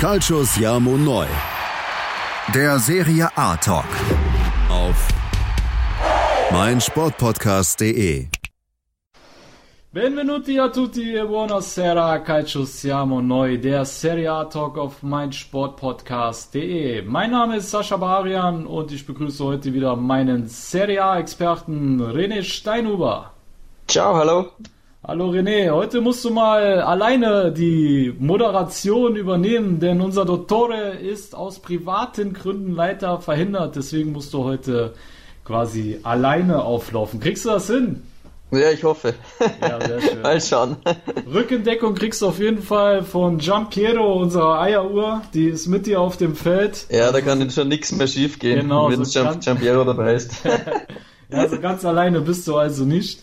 [0.00, 1.26] Calcio Siamo Neu.
[2.54, 3.84] Der Serie A Talk.
[4.70, 5.08] Auf
[6.50, 8.28] meinsportpodcast.de.
[9.92, 17.02] Benvenuti a tutti e buonasera, Calcio Siamo Neu, der Serie A Talk auf meinsportpodcast.de.
[17.02, 22.42] Mein Name ist Sascha Barian und ich begrüße heute wieder meinen Serie A Experten René
[22.42, 23.34] Steinhuber.
[23.86, 24.52] Ciao, hallo.
[25.02, 31.58] Hallo René, heute musst du mal alleine die Moderation übernehmen, denn unser Dottore ist aus
[31.58, 34.92] privaten Gründen leider verhindert, deswegen musst du heute
[35.42, 37.18] quasi alleine auflaufen.
[37.18, 38.02] Kriegst du das hin?
[38.50, 39.14] Ja, ich hoffe.
[39.62, 40.20] Ja, sehr schön.
[40.22, 40.76] Mal schauen.
[41.32, 45.22] Rückendeckung kriegst du auf jeden Fall von Giampiero, unserer Eieruhr.
[45.32, 46.86] Die ist mit dir auf dem Feld.
[46.90, 50.32] Ja, da kann schon nichts mehr schief gehen, Genau, wenn so Giampiero dabei ist.
[51.32, 53.20] Ja, also ganz alleine bist du also nicht.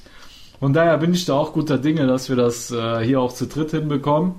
[0.59, 3.45] Von daher bin ich da auch guter Dinge, dass wir das äh, hier auch zu
[3.45, 4.35] dritt hinbekommen.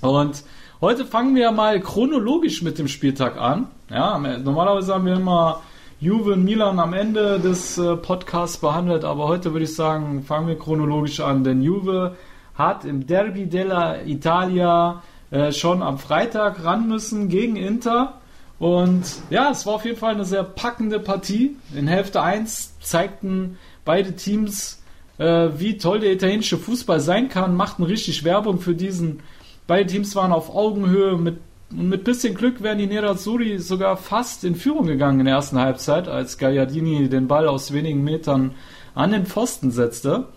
[0.00, 0.44] Und
[0.80, 3.66] heute fangen wir mal chronologisch mit dem Spieltag an.
[3.90, 5.62] Ja, normalerweise haben wir immer
[6.00, 10.46] Juve und Milan am Ende des äh, Podcasts behandelt, aber heute würde ich sagen, fangen
[10.46, 12.16] wir chronologisch an, denn Juve
[12.54, 18.14] hat im Derby della Italia äh, schon am Freitag ran müssen gegen Inter.
[18.58, 21.56] Und ja, es war auf jeden Fall eine sehr packende Partie.
[21.74, 24.81] In Hälfte 1 zeigten beide Teams,
[25.18, 29.20] äh, wie toll der italienische Fußball sein kann, machten richtig Werbung für diesen.
[29.66, 31.16] Beide Teams waren auf Augenhöhe.
[31.16, 31.38] Mit,
[31.70, 36.08] mit bisschen Glück wären die Nerazzurri sogar fast in Führung gegangen in der ersten Halbzeit,
[36.08, 38.54] als Gagliardini den Ball aus wenigen Metern
[38.94, 40.28] an den Pfosten setzte.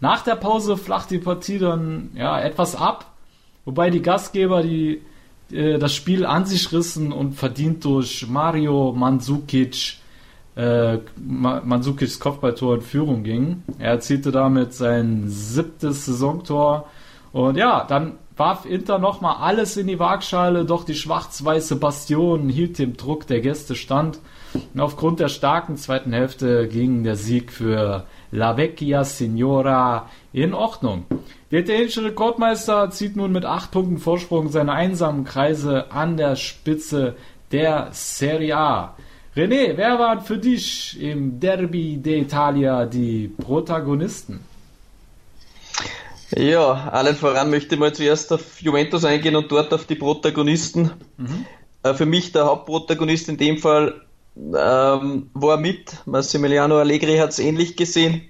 [0.00, 3.12] Nach der Pause flacht die Partie dann ja, etwas ab,
[3.64, 5.00] wobei die Gastgeber die
[5.50, 9.96] äh, das Spiel an sich rissen und verdient durch Mario Mandzukic
[10.56, 13.62] äh, Ma- Mandzukics Kopfballtor in Führung ging.
[13.78, 16.88] Er erzielte damit sein siebtes Saisontor
[17.32, 22.78] und ja, dann warf Inter nochmal alles in die Waagschale, doch die schwarz-weiße Bastion hielt
[22.78, 24.18] dem Druck der Gäste stand.
[24.74, 31.04] Und aufgrund der starken zweiten Hälfte ging der Sieg für La Vecchia Signora in Ordnung.
[31.50, 37.16] Der italienische Rekordmeister zieht nun mit acht Punkten Vorsprung seine einsamen Kreise an der Spitze
[37.52, 38.96] der Serie A.
[39.36, 44.40] René, wer waren für dich im Derby d'Italia die Protagonisten?
[46.34, 50.90] Ja, allen voran möchte ich mal zuerst auf Juventus eingehen und dort auf die Protagonisten.
[51.82, 54.00] Äh, Für mich der Hauptprotagonist in dem Fall
[54.36, 55.94] ähm, war mit.
[56.06, 58.22] Massimiliano Allegri hat es ähnlich gesehen.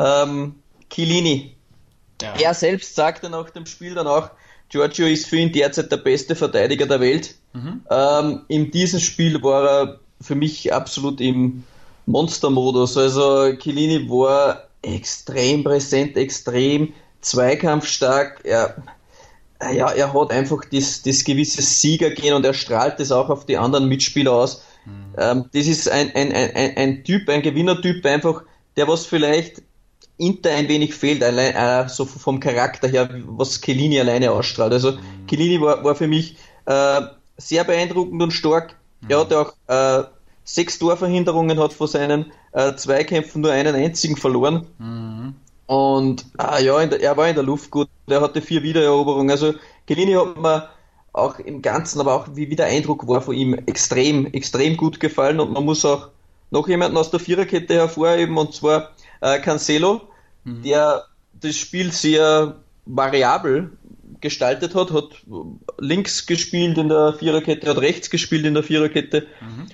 [0.00, 0.56] Ähm,
[0.90, 1.54] Chiellini.
[2.20, 2.34] Ja.
[2.40, 4.30] Er selbst sagte nach dem Spiel dann auch,
[4.68, 7.36] Giorgio ist für ihn derzeit der beste Verteidiger der Welt.
[7.88, 11.64] Ähm, in diesem Spiel war er für mich absolut im
[12.06, 12.96] Monstermodus.
[12.96, 18.40] Also Chiellini war extrem präsent, extrem zweikampfstark.
[18.44, 18.82] Er,
[19.72, 23.56] ja, er hat einfach das, das gewisse Siegergehen und er strahlt das auch auf die
[23.56, 24.62] anderen Mitspieler aus.
[25.16, 28.42] Ähm, das ist ein, ein, ein, ein, Typ, ein Gewinnertyp, einfach,
[28.76, 29.62] der was vielleicht
[30.16, 34.72] Inter ein wenig fehlt, allein, äh, so vom Charakter her, was Chiellini alleine ausstrahlt.
[34.72, 34.98] Also
[35.28, 36.36] Chiellini war, war für mich
[36.66, 37.00] äh,
[37.36, 38.76] sehr beeindruckend und stark.
[39.08, 40.04] Er hatte auch äh,
[40.44, 44.66] sechs Torverhinderungen, hat von seinen äh, Zweikämpfen nur einen einzigen verloren.
[45.66, 47.88] Und ah, ja, der, er war in der Luft gut.
[48.06, 49.30] Er hatte vier Wiedereroberungen.
[49.30, 49.54] Also
[49.86, 50.68] Chiellini hat mir
[51.12, 55.00] auch im Ganzen, aber auch wie, wie der Eindruck war von ihm extrem, extrem gut
[55.00, 55.40] gefallen.
[55.40, 56.08] Und man muss auch
[56.50, 58.90] noch jemanden aus der Viererkette hervorheben, und zwar
[59.20, 60.02] äh, Cancelo,
[60.44, 61.04] der
[61.40, 62.56] das Spiel sehr
[62.86, 63.72] variabel
[64.20, 65.08] gestaltet hat, hat
[65.78, 69.26] links gespielt in der Viererkette, hat rechts gespielt in der Viererkette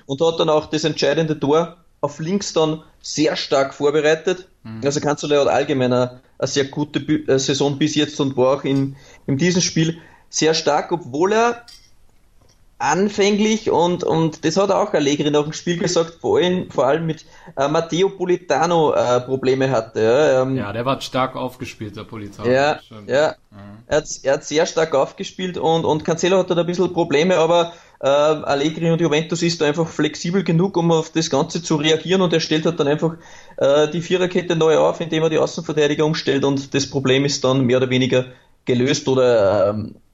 [0.07, 4.49] und hat dann auch das entscheidende Tor auf links dann sehr stark vorbereitet.
[4.85, 8.65] Also Cancelo hat allgemein eine, eine sehr gute äh, Saison bis jetzt und war auch
[8.65, 8.97] in,
[9.27, 11.67] in diesem Spiel sehr stark, obwohl er
[12.81, 17.07] anfänglich und, und das hat auch Allegri nach dem Spiel gesagt, vor allem, vor allem
[17.07, 17.27] mit
[17.57, 20.01] äh, Matteo Politano äh, Probleme hatte.
[20.01, 22.51] Ja, ähm, Ja, der war stark aufgespielt, der Polizei.
[22.51, 23.11] ja, Stimmt.
[23.11, 23.35] ja.
[23.87, 27.37] Er, hat, er hat sehr stark aufgespielt und, und Cancelo hat da ein bisschen Probleme,
[27.37, 31.77] aber äh, Allegri und Juventus ist da einfach flexibel genug, um auf das Ganze zu
[31.77, 33.17] reagieren und er stellt halt dann einfach
[33.59, 37.67] äh, die Viererkette neu auf, indem er die Außenverteidiger umstellt und das Problem ist dann
[37.67, 38.27] mehr oder weniger
[38.65, 40.10] gelöst oder ähm, äh,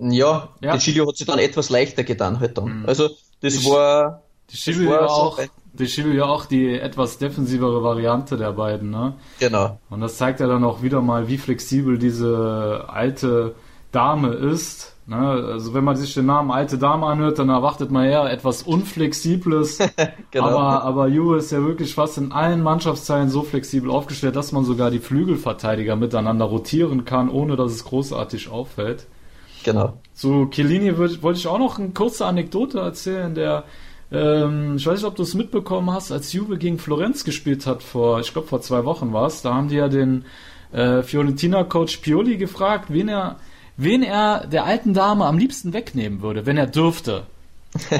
[0.00, 0.72] ja, Ja.
[0.72, 2.84] der Chilio hat sich dann etwas leichter getan halt dann.
[2.86, 3.10] Also
[3.40, 7.18] das war Die Schiebel Das war ja so auch, ein- die ja auch die etwas
[7.18, 9.14] defensivere Variante der beiden, ne?
[9.38, 9.78] genau.
[9.88, 13.54] Und das zeigt ja dann auch wieder mal, wie flexibel diese alte
[13.92, 14.94] Dame ist.
[15.06, 15.16] Ne?
[15.16, 19.78] Also wenn man sich den Namen alte Dame anhört, dann erwartet man eher etwas Unflexibles.
[20.32, 20.46] Genau.
[20.46, 24.64] Aber, aber Juve ist ja wirklich fast in allen Mannschaftsteilen so flexibel aufgestellt, dass man
[24.64, 29.06] sogar die Flügelverteidiger miteinander rotieren kann, ohne dass es großartig auffällt.
[29.64, 29.98] Genau.
[30.14, 33.64] Zu Chiellini wollte ich auch noch eine kurze Anekdote erzählen, der
[34.12, 37.82] ähm, ich weiß nicht, ob du es mitbekommen hast, als Juve gegen Florenz gespielt hat,
[37.82, 40.24] vor, ich glaube vor zwei Wochen war es, da haben die ja den
[40.72, 43.36] äh, Fiorentina-Coach Pioli gefragt, wen er,
[43.76, 47.24] wen er der alten Dame am liebsten wegnehmen würde, wenn er dürfte.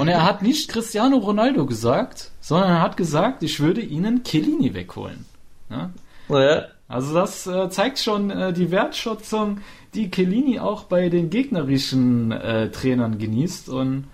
[0.00, 4.74] Und er hat nicht Cristiano Ronaldo gesagt, sondern er hat gesagt, ich würde ihnen Chiellini
[4.74, 5.26] wegholen.
[5.70, 5.90] Ja?
[6.28, 6.64] Ja.
[6.88, 9.60] Also das äh, zeigt schon äh, die Wertschätzung,
[9.94, 13.68] die Chiellini auch bei den gegnerischen äh, Trainern genießt.
[13.68, 14.04] Und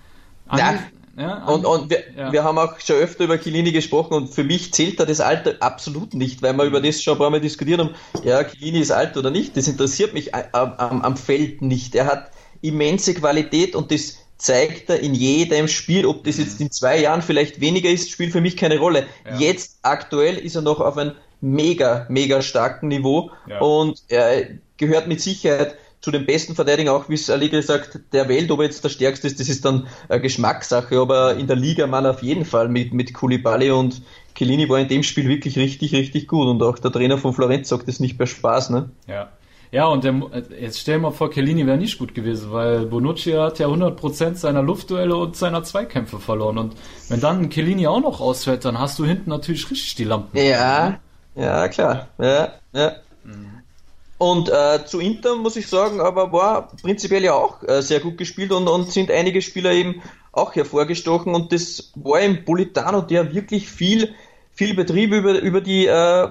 [0.51, 0.79] ja,
[1.17, 2.31] ja, und, und wir, ja.
[2.31, 5.55] wir haben auch schon öfter über Chiellini gesprochen und für mich zählt da das Alter
[5.61, 7.95] absolut nicht, weil wir über das schon ein paar Mal diskutiert haben.
[8.23, 11.95] Ja, Chiellini ist alt oder nicht, das interessiert mich am, am, am Feld nicht.
[11.95, 12.29] Er hat
[12.61, 16.05] immense Qualität und das zeigt er in jedem Spiel.
[16.05, 19.07] Ob das jetzt in zwei Jahren vielleicht weniger ist, spielt für mich keine Rolle.
[19.25, 19.39] Ja.
[19.39, 24.47] Jetzt aktuell ist er noch auf einem mega, mega starken Niveau und er
[24.77, 28.59] gehört mit Sicherheit zu den besten Verteidigern, auch wie es Allegri sagt, der Welt, ob
[28.59, 32.05] er jetzt der stärkste ist, das ist dann eine Geschmackssache, aber in der Liga man
[32.05, 34.01] auf jeden Fall mit, mit Koulibaly und
[34.35, 37.69] Chiellini war in dem Spiel wirklich richtig, richtig gut und auch der Trainer von Florenz
[37.69, 38.89] sagt das nicht mehr Spaß, ne?
[39.07, 39.29] Ja.
[39.69, 40.15] Ja, und der,
[40.61, 44.61] jetzt stell mal vor, Chiellini wäre nicht gut gewesen, weil Bonucci hat ja 100% seiner
[44.61, 46.57] Luftduelle und seiner Zweikämpfe verloren.
[46.57, 46.75] Und
[47.09, 50.37] wenn dann Chiellini auch noch ausfällt, dann hast du hinten natürlich richtig die Lampen.
[50.37, 50.99] Ja,
[51.35, 52.07] ja, klar.
[52.17, 52.95] Ja, ja.
[53.25, 53.56] Mhm.
[54.17, 58.17] Und äh, zu Inter muss ich sagen, aber war prinzipiell ja auch äh, sehr gut
[58.17, 63.33] gespielt und, und sind einige Spieler eben auch hervorgestochen und das war im Politano, der
[63.33, 64.15] wirklich viel,
[64.51, 66.29] viel Betrieb über, über die äh,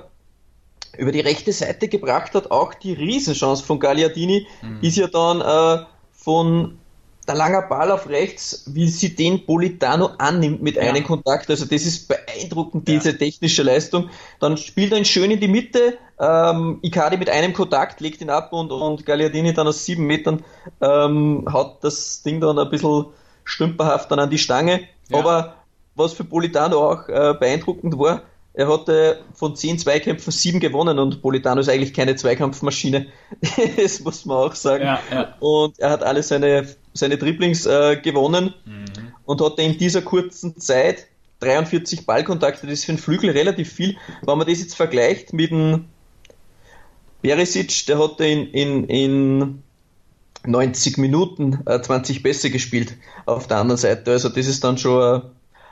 [0.99, 2.50] über die rechte Seite gebracht hat.
[2.50, 4.79] Auch die Riesenchance von Gagliardini mhm.
[4.81, 6.79] ist ja dann äh, von
[7.26, 10.82] der langer Ball auf rechts, wie sie den Politano annimmt mit ja.
[10.82, 11.50] einem Kontakt.
[11.50, 13.17] Also das ist beeindruckend, diese ja.
[13.17, 14.11] technische Leistung.
[14.40, 15.99] Dann spielt er ihn schön in die Mitte.
[16.19, 20.44] Ähm, Icardi mit einem Kontakt legt ihn ab und, und Gagliardini dann aus sieben Metern
[20.81, 23.06] ähm, haut das Ding dann ein bisschen
[23.44, 24.88] stümperhaft dann an die Stange.
[25.08, 25.19] Ja.
[25.19, 25.55] Aber
[25.94, 28.23] was für Politano auch äh, beeindruckend war,
[28.56, 33.06] er hatte von zehn Zweikämpfen sieben gewonnen und Politano ist eigentlich keine Zweikampfmaschine.
[33.76, 34.84] das muss man auch sagen.
[34.84, 35.34] Ja, ja.
[35.40, 39.12] Und er hat alle seine, seine Dribblings äh, gewonnen mhm.
[39.25, 41.06] und hatte in dieser kurzen Zeit
[41.40, 42.66] 43 Ballkontakte.
[42.66, 43.96] Das ist für einen Flügel relativ viel.
[44.25, 45.84] Wenn man das jetzt vergleicht mit dem
[47.22, 49.62] Berisic, der hatte in, in, in
[50.46, 52.94] 90 Minuten äh, 20 Pässe gespielt
[53.26, 54.12] auf der anderen Seite.
[54.12, 55.22] Also das ist dann schon ein,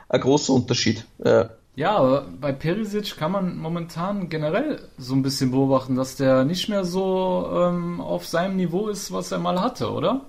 [0.09, 1.05] ein großer Unterschied.
[1.25, 1.50] Ja.
[1.77, 6.69] Ja, aber bei Perisic kann man momentan generell so ein bisschen beobachten, dass der nicht
[6.69, 10.20] mehr so ähm, auf seinem Niveau ist, was er mal hatte, oder?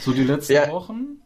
[0.00, 1.20] So die letzten ja, Wochen?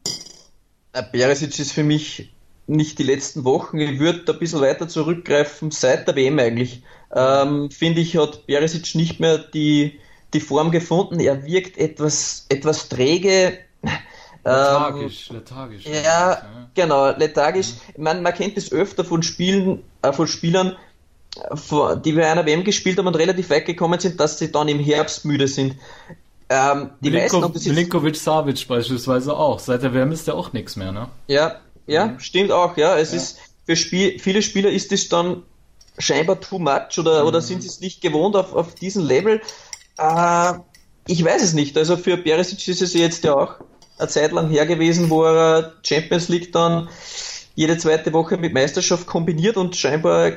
[0.92, 2.32] Äh, Perisic ist für mich
[2.66, 3.78] nicht die letzten Wochen.
[3.78, 6.82] Ich würde ein bisschen weiter zurückgreifen, seit der WM eigentlich.
[7.14, 9.98] Ähm, Finde ich, hat Perisic nicht mehr die,
[10.32, 11.20] die Form gefunden.
[11.20, 13.58] Er wirkt etwas, etwas träge.
[14.44, 15.84] Lethargisch, ähm, lethargisch.
[15.86, 16.42] Ja, ja,
[16.74, 17.74] genau, lethargisch.
[17.96, 18.04] Mhm.
[18.04, 20.76] Man, man kennt es öfter von Spielen, äh, von Spielern,
[21.36, 24.68] äh, die bei einer WM gespielt haben und relativ weit gekommen sind, dass sie dann
[24.68, 25.76] im Herbst müde sind.
[26.52, 29.60] Ähm, die Milinko, meisten, Milinkovic Savic beispielsweise auch.
[29.60, 31.08] Seit der WM ist der auch nichts mehr, ne?
[31.28, 32.20] Ja, ja, mhm.
[32.20, 32.98] stimmt auch, ja.
[32.98, 33.18] Es ja.
[33.18, 35.44] ist für Spiel, viele Spieler ist es dann
[35.96, 37.28] scheinbar too much oder, mhm.
[37.28, 39.40] oder sind sie es nicht gewohnt auf, auf diesem Level.
[39.96, 40.52] Äh,
[41.06, 41.78] ich weiß es nicht.
[41.78, 43.54] Also für Perisic ist es jetzt ja auch
[43.98, 46.88] eine Zeit lang her gewesen, wo er Champions League dann
[47.54, 50.32] jede zweite Woche mit Meisterschaft kombiniert und scheinbar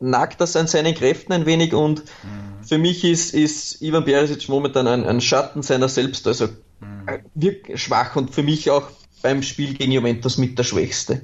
[0.00, 2.64] nagt das an seinen Kräften ein wenig und mhm.
[2.64, 6.46] für mich ist, ist Ivan Perisic momentan ein, ein Schatten seiner selbst, also
[6.80, 7.20] mhm.
[7.34, 8.88] wirklich schwach und für mich auch
[9.22, 11.22] beim Spiel gegen Juventus mit der Schwächste.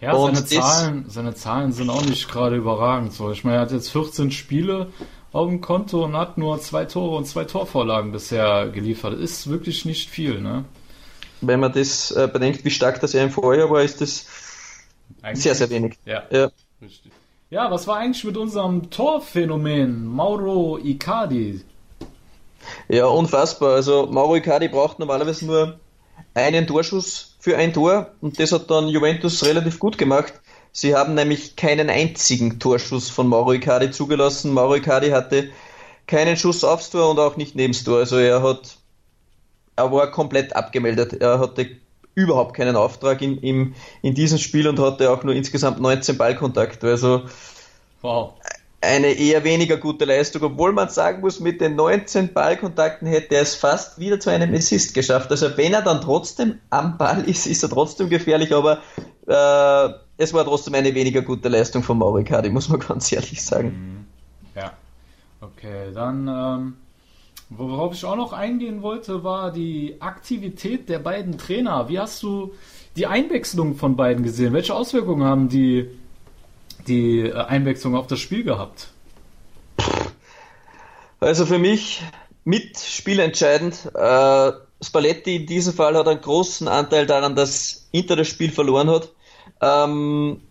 [0.00, 3.14] Ja, und seine, Zahlen, seine Zahlen sind auch nicht gerade überragend.
[3.14, 3.30] So.
[3.30, 4.88] Ich meine, er hat jetzt 14 Spiele
[5.32, 9.18] auf dem Konto und hat nur zwei Tore und zwei Torvorlagen bisher geliefert.
[9.18, 10.64] Ist wirklich nicht viel, ne?
[11.40, 14.26] wenn man das äh, bedenkt, wie stark das ja im Vorjahr war, ist das
[15.22, 15.98] eigentlich sehr, sehr wenig.
[16.04, 16.50] Ja, ja.
[17.48, 21.60] Ja, was war eigentlich mit unserem Torphänomen Mauro Icardi?
[22.88, 23.74] Ja, unfassbar.
[23.74, 25.78] Also Mauro Icardi braucht normalerweise nur
[26.34, 30.34] einen Torschuss für ein Tor und das hat dann Juventus relativ gut gemacht.
[30.72, 34.52] Sie haben nämlich keinen einzigen Torschuss von Mauro Icardi zugelassen.
[34.52, 35.50] Mauro Icardi hatte
[36.08, 37.98] keinen Schuss aufs Tor und auch nicht neben das Tor.
[37.98, 38.76] Also er hat
[39.76, 41.12] er war komplett abgemeldet.
[41.12, 41.70] Er hatte
[42.16, 46.88] überhaupt keinen Auftrag in, in, in diesem Spiel und hatte auch nur insgesamt 19 Ballkontakte.
[46.88, 47.22] Also
[48.00, 48.32] wow.
[48.80, 53.42] eine eher weniger gute Leistung, obwohl man sagen muss, mit den 19 Ballkontakten hätte er
[53.42, 55.30] es fast wieder zu einem Assist geschafft.
[55.30, 58.78] Also wenn er dann trotzdem am Ball ist, ist er trotzdem gefährlich, aber
[59.28, 63.68] äh, es war trotzdem eine weniger gute Leistung von Mauricardi, muss man ganz ehrlich sagen.
[63.68, 64.06] Mhm.
[64.58, 64.72] Ja.
[65.42, 66.76] Okay, dann ähm,
[67.48, 71.88] Worauf ich auch noch eingehen wollte, war die Aktivität der beiden Trainer.
[71.88, 72.52] Wie hast du
[72.96, 74.52] die Einwechslung von beiden gesehen?
[74.52, 75.88] Welche Auswirkungen haben die,
[76.88, 78.88] die äh, Einwechslung auf das Spiel gehabt?
[81.20, 82.02] Also für mich
[82.44, 83.90] mit spielentscheidend.
[83.94, 88.90] Äh, Spalletti in diesem Fall hat einen großen Anteil daran, dass Inter das Spiel verloren
[88.90, 89.10] hat.
[89.60, 90.42] Ähm,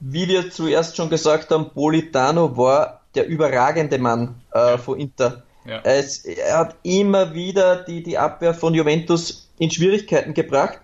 [0.00, 5.42] wie wir zuerst schon gesagt haben, Politano war der überragende Mann äh, von Inter.
[5.64, 5.80] Ja.
[5.82, 10.80] Es, er hat immer wieder die, die Abwehr von Juventus in Schwierigkeiten gebracht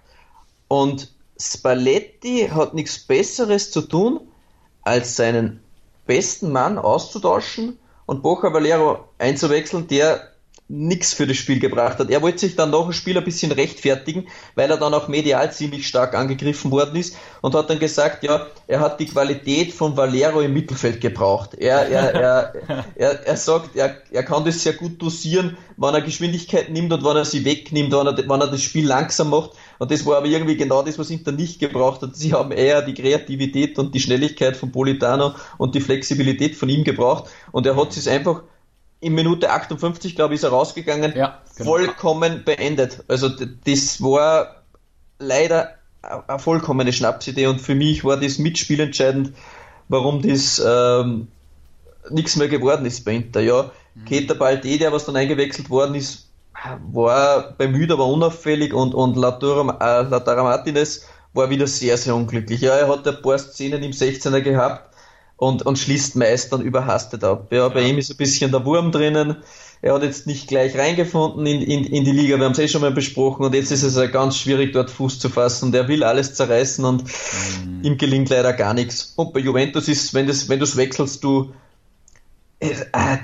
[0.69, 4.21] und Spalletti hat nichts Besseres zu tun,
[4.83, 5.63] als seinen
[6.07, 10.30] besten Mann auszutauschen und Boca Valero einzuwechseln, der
[10.73, 12.11] nichts für das Spiel gebracht hat.
[12.11, 15.53] Er wollte sich dann nach dem Spiel ein bisschen rechtfertigen, weil er dann auch medial
[15.53, 19.97] ziemlich stark angegriffen worden ist und hat dann gesagt, ja, er hat die Qualität von
[19.97, 21.55] Valero im Mittelfeld gebraucht.
[21.55, 22.15] Er, er,
[22.69, 26.93] er, er, er sagt, er, er kann das sehr gut dosieren, wann er Geschwindigkeit nimmt
[26.93, 29.51] und wann er sie wegnimmt, wann er, wann er das Spiel langsam macht.
[29.81, 32.15] Und das war aber irgendwie genau das, was Inter nicht gebraucht hat.
[32.15, 36.85] Sie haben eher die Kreativität und die Schnelligkeit von Politano und die Flexibilität von ihm
[36.85, 37.29] gebraucht.
[37.51, 38.43] Und er hat es einfach
[39.01, 41.71] in Minute 58, glaube ich, ist er rausgegangen, ja, genau.
[41.71, 43.03] vollkommen beendet.
[43.09, 44.63] Also das war
[45.19, 49.33] leider eine vollkommene Schnapsidee und für mich war das Mitspiel entscheidend,
[49.89, 51.29] warum das ähm,
[52.11, 53.41] nichts mehr geworden ist bei Inter.
[53.41, 54.05] Ja, mhm.
[54.05, 56.29] Keter Balde, der was dann eingewechselt worden ist,
[56.93, 62.61] war bemüht, aber unauffällig und, und Lautaro, äh, Lautaro Martinez war wieder sehr, sehr unglücklich.
[62.61, 64.90] Ja, er hat ein paar Szenen im 16er gehabt,
[65.41, 67.47] und, und schließt meist dann überhastet ab.
[67.51, 67.89] Ja, bei ja.
[67.89, 69.37] ihm ist ein bisschen der Wurm drinnen.
[69.81, 72.69] Er hat jetzt nicht gleich reingefunden in, in, in die Liga, wir haben es eh
[72.69, 75.73] schon mal besprochen und jetzt ist es ja ganz schwierig, dort Fuß zu fassen.
[75.73, 77.83] Der will alles zerreißen und mhm.
[77.83, 79.15] ihm gelingt leider gar nichts.
[79.17, 81.55] Und bei Juventus ist, wenn du wenn du es wechselst, du
[82.59, 82.75] äh,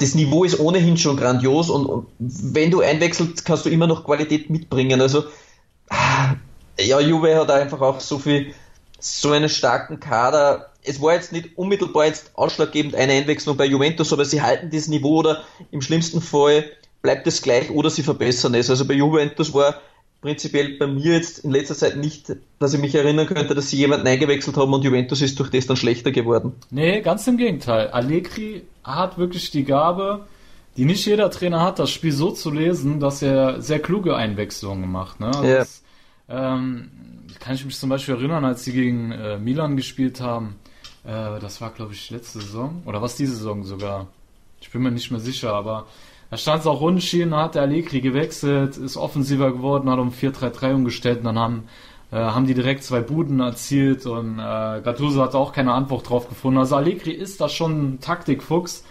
[0.01, 4.05] das Niveau ist ohnehin schon grandios und, und, wenn du einwechselst, kannst du immer noch
[4.05, 5.03] Qualität mitbringen.
[5.03, 5.25] Also
[5.91, 6.37] ah,
[6.81, 8.55] ja, Juve hat einfach auch so viel,
[8.99, 14.13] so einen starken Kader es war jetzt nicht unmittelbar jetzt ausschlaggebend eine Einwechslung bei Juventus,
[14.13, 16.65] aber sie halten das Niveau oder im schlimmsten Fall
[17.03, 18.71] bleibt es gleich oder sie verbessern es.
[18.71, 19.81] Also bei Juventus war
[20.23, 23.77] prinzipiell bei mir jetzt in letzter Zeit nicht, dass ich mich erinnern könnte, dass sie
[23.77, 26.55] jemanden eingewechselt haben und Juventus ist durch das dann schlechter geworden.
[26.71, 27.89] Nee, ganz im Gegenteil.
[27.89, 30.27] Allegri hat wirklich die Gabe,
[30.77, 34.91] die nicht jeder Trainer hat, das Spiel so zu lesen, dass er sehr kluge Einwechslungen
[34.91, 35.21] macht.
[35.21, 35.29] Ne?
[35.29, 35.59] Also ja.
[35.59, 35.83] Das,
[36.29, 36.91] ähm,
[37.39, 40.57] kann ich mich zum Beispiel erinnern, als sie gegen äh, Milan gespielt haben
[41.07, 42.83] äh, das war, glaube ich, letzte Saison.
[42.85, 44.07] Oder was diese Saison sogar.
[44.61, 45.87] Ich bin mir nicht mehr sicher, aber
[46.31, 50.75] da stand es auch unentschieden, hat der Allegri gewechselt, ist offensiver geworden, hat um 4-3-3
[50.75, 51.69] umgestellt und dann haben,
[52.11, 56.29] äh, haben die direkt zwei Buden erzielt und äh, Gattuso hat auch keine Antwort drauf
[56.29, 56.59] gefunden.
[56.59, 58.85] Also Allegri ist da schon ein Taktikfuchs,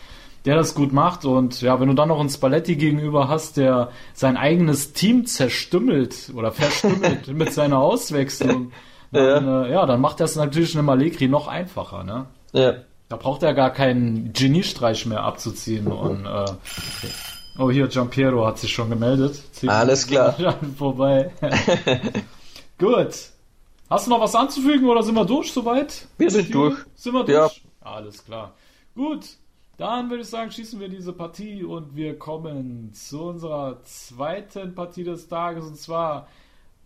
[0.45, 3.89] der das gut macht und ja, wenn du dann noch einen Spalletti gegenüber hast, der
[4.13, 8.71] sein eigenes Team zerstümmelt oder verstümmelt mit seiner Auswechslung,
[9.15, 9.65] dann, ja.
[9.65, 12.27] Äh, ja, dann macht das natürlich einem Allegri noch einfacher, ne?
[12.53, 12.75] Ja.
[13.09, 16.45] Da braucht er gar keinen Geniestreich mehr abzuziehen und äh,
[17.57, 19.41] Oh, hier, Giampiero hat sich schon gemeldet.
[19.53, 20.35] Zieht Alles klar.
[20.77, 21.31] Vorbei.
[22.77, 23.29] Gut.
[23.89, 26.07] Hast du noch was anzufügen oder sind wir durch soweit?
[26.17, 26.77] Wir sind durch.
[26.95, 27.63] Sind wir durch?
[27.83, 27.89] Ja.
[27.89, 28.53] Alles klar.
[28.93, 29.25] Gut.
[29.77, 35.03] Dann würde ich sagen, schießen wir diese Partie und wir kommen zu unserer zweiten Partie
[35.03, 36.27] des Tages und zwar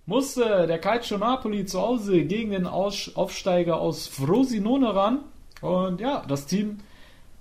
[0.09, 5.19] musste der Calcio Napoli zu Hause gegen den Aufsteiger aus Frosinone ran.
[5.61, 6.79] Und ja, das Team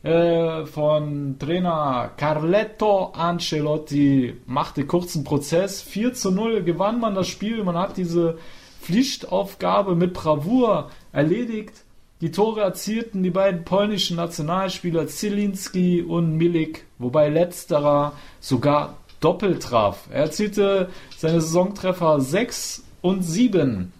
[0.02, 5.80] äh, von Trainer Carletto Ancelotti machte kurzen Prozess.
[5.80, 7.64] 4 zu 0 gewann man das Spiel.
[7.64, 8.36] Man hat diese
[8.82, 11.72] Pflichtaufgabe mit Bravour erledigt.
[12.20, 20.08] Die Tore erzielten die beiden polnischen Nationalspieler Zielinski und Milik, wobei letzterer sogar doppelt traf.
[20.10, 23.92] Er erzielte seine Saisontreffer 6 und 7.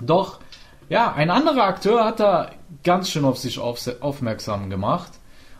[0.00, 0.40] Doch,
[0.88, 2.50] ja, ein anderer Akteur hat da
[2.84, 5.12] ganz schön auf sich auf, aufmerksam gemacht.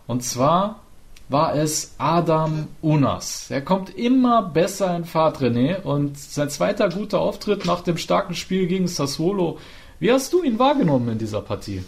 [0.06, 0.80] Und zwar
[1.28, 3.50] war es Adam Unas.
[3.50, 5.82] Er kommt immer besser in Fahrt, René.
[5.82, 9.58] Und sein zweiter guter Auftritt nach dem starken Spiel gegen Sassuolo.
[9.98, 11.84] Wie hast du ihn wahrgenommen in dieser Partie?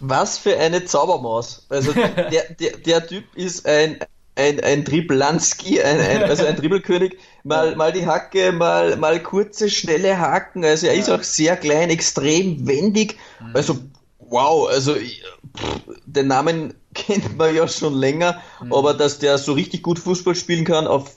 [0.00, 1.66] Was für eine Zaubermaus.
[1.68, 3.98] Also der, der, der Typ ist ein,
[4.34, 9.70] ein, ein Driblanski, ein, ein, also ein Dribbelkönig, mal, mal die Hacke, mal, mal kurze,
[9.70, 10.64] schnelle Haken.
[10.64, 13.18] Also er ist auch sehr klein, extrem wendig.
[13.40, 13.56] Mhm.
[13.56, 13.78] Also
[14.18, 18.72] wow, also pff, den Namen kennt man ja schon länger, mhm.
[18.72, 21.16] aber dass der so richtig gut Fußball spielen kann auf,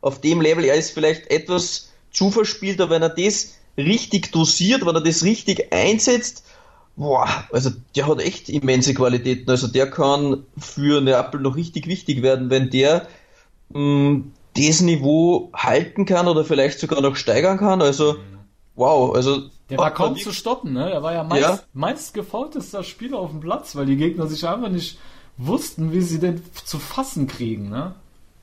[0.00, 4.86] auf dem Level, er ist vielleicht etwas zu verspielt, aber wenn er das richtig dosiert,
[4.86, 6.44] wenn er das richtig einsetzt,
[6.96, 9.50] boah, also der hat echt immense Qualitäten.
[9.50, 13.06] Also der kann für Neapel noch richtig wichtig werden, wenn der
[13.70, 14.22] mh,
[14.56, 17.82] das Niveau halten kann oder vielleicht sogar noch steigern kann.
[17.82, 18.38] Also, mhm.
[18.74, 19.50] wow, also.
[19.68, 20.90] Der war kaum zu stoppen, ne?
[20.92, 21.60] Er war ja meist, ja.
[21.72, 24.98] meist gefaultester Spieler auf dem Platz, weil die Gegner sich einfach nicht
[25.36, 27.94] wussten, wie sie den zu fassen kriegen, ne?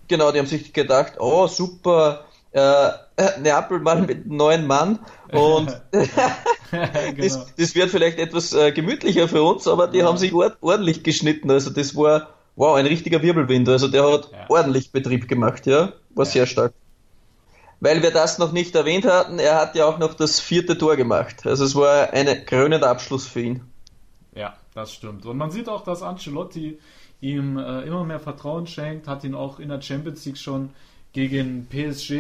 [0.10, 5.00] Genau, die haben sich gedacht, oh super, äh, Neapel mal mit einem neuen Mann
[5.32, 7.12] und genau.
[7.18, 10.06] das, das, wird vielleicht etwas äh, gemütlicher für uns, aber die ja.
[10.06, 11.50] haben sich ordentlich geschnitten.
[11.52, 13.68] Also das war wow ein richtiger Wirbelwind.
[13.70, 14.46] Also der hat ja.
[14.50, 16.32] ordentlich Betrieb gemacht, ja, war ja.
[16.32, 16.74] sehr stark.
[17.80, 20.96] Weil wir das noch nicht erwähnt hatten, er hat ja auch noch das vierte Tor
[20.96, 21.46] gemacht.
[21.46, 23.62] Also es war ein krönender Abschluss für ihn.
[24.36, 25.26] Ja, das stimmt.
[25.26, 26.80] Und man sieht auch, dass Ancelotti
[27.20, 30.70] ihm äh, immer mehr Vertrauen schenkt, hat ihn auch in der Champions League schon
[31.13, 32.12] gegen PSG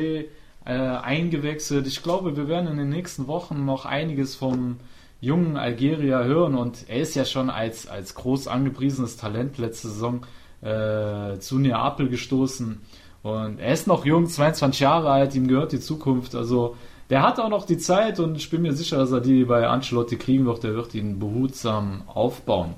[0.65, 1.87] äh, eingewechselt.
[1.87, 4.77] Ich glaube, wir werden in den nächsten Wochen noch einiges vom
[5.19, 10.25] jungen Algerier hören und er ist ja schon als, als groß angepriesenes Talent letzte Saison
[10.61, 12.81] äh, zu Neapel gestoßen.
[13.23, 16.35] Und er ist noch jung, 22 Jahre alt, ihm gehört die Zukunft.
[16.35, 16.75] Also
[17.09, 19.67] der hat auch noch die Zeit und ich bin mir sicher, dass er die bei
[19.67, 20.63] Ancelotti kriegen wird.
[20.63, 22.75] Der wird ihn behutsam aufbauen.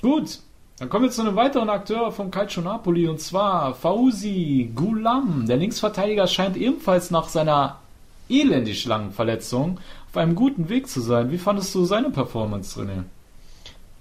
[0.00, 0.38] Gut,
[0.78, 5.46] dann kommen wir zu einem weiteren Akteur vom Calcio Napoli und zwar Fauzi Gulam.
[5.46, 7.78] Der Linksverteidiger scheint ebenfalls nach seiner
[8.28, 9.78] elendig langen Verletzung
[10.10, 11.30] auf einem guten Weg zu sein.
[11.30, 13.04] Wie fandest du seine Performance, René?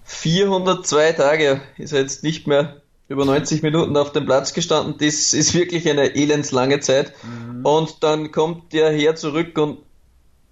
[0.06, 4.96] 402 Tage ist er jetzt nicht mehr über 90 Minuten auf dem Platz gestanden.
[5.00, 7.13] Das ist wirklich eine elendslange Zeit.
[7.24, 7.65] Mhm.
[7.65, 9.77] Und dann kommt der her zurück und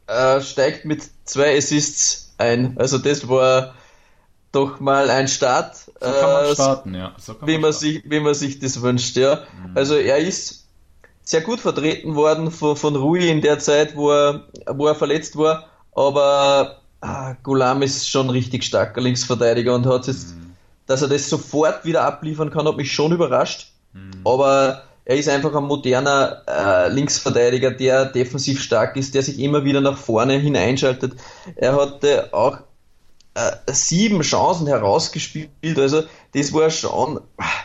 [0.08, 2.78] äh, steigt mit zwei Assists ein.
[2.78, 3.74] Also das war
[4.52, 5.76] doch mal ein Start.
[5.76, 7.14] So kann man äh, starten, ja.
[7.18, 9.36] So wie, man, man sich, wie man sich das wünscht, ja.
[9.36, 9.78] Mhm.
[9.78, 10.66] Also er ist
[11.24, 15.38] sehr gut vertreten worden von, von Rui in der Zeit, wo er, wo er verletzt
[15.38, 15.66] war,
[15.96, 20.56] aber ah, Gulam ist schon richtig starker Linksverteidiger und hat jetzt, mhm.
[20.88, 23.72] dass er das sofort wieder abliefern kann, hat mich schon überrascht.
[23.94, 24.12] Mhm.
[24.26, 29.64] Aber er ist einfach ein moderner äh, Linksverteidiger, der defensiv stark ist, der sich immer
[29.64, 31.14] wieder nach vorne hineinschaltet.
[31.56, 32.60] Er hatte auch
[33.34, 35.78] äh, sieben Chancen herausgespielt.
[35.78, 37.22] Also das war schon,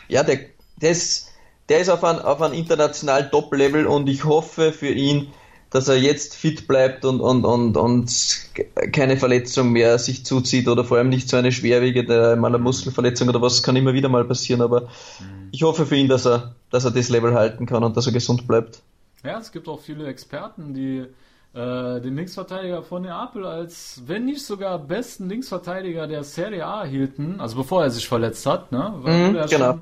[0.09, 0.41] ja, der,
[0.81, 1.29] der ist,
[1.69, 5.33] der ist auf einem auf ein internationalen Top-Level und ich hoffe für ihn,
[5.71, 8.51] dass er jetzt fit bleibt und, und, und, und
[8.93, 13.29] keine Verletzung mehr sich zuzieht oder vor allem nicht so eine schwerwiegende mal eine Muskelverletzung
[13.29, 15.49] oder was kann immer wieder mal passieren, aber mhm.
[15.51, 18.13] ich hoffe für ihn, dass er, dass er das Level halten kann und dass er
[18.13, 18.81] gesund bleibt.
[19.25, 21.07] Ja, es gibt auch viele Experten, die
[21.57, 27.41] äh, den Linksverteidiger von Neapel als, wenn nicht sogar besten Linksverteidiger der Serie A hielten,
[27.41, 28.93] also bevor er sich verletzt hat, ne?
[28.99, 29.73] Mhm, wurde, er genau.
[29.73, 29.81] schon,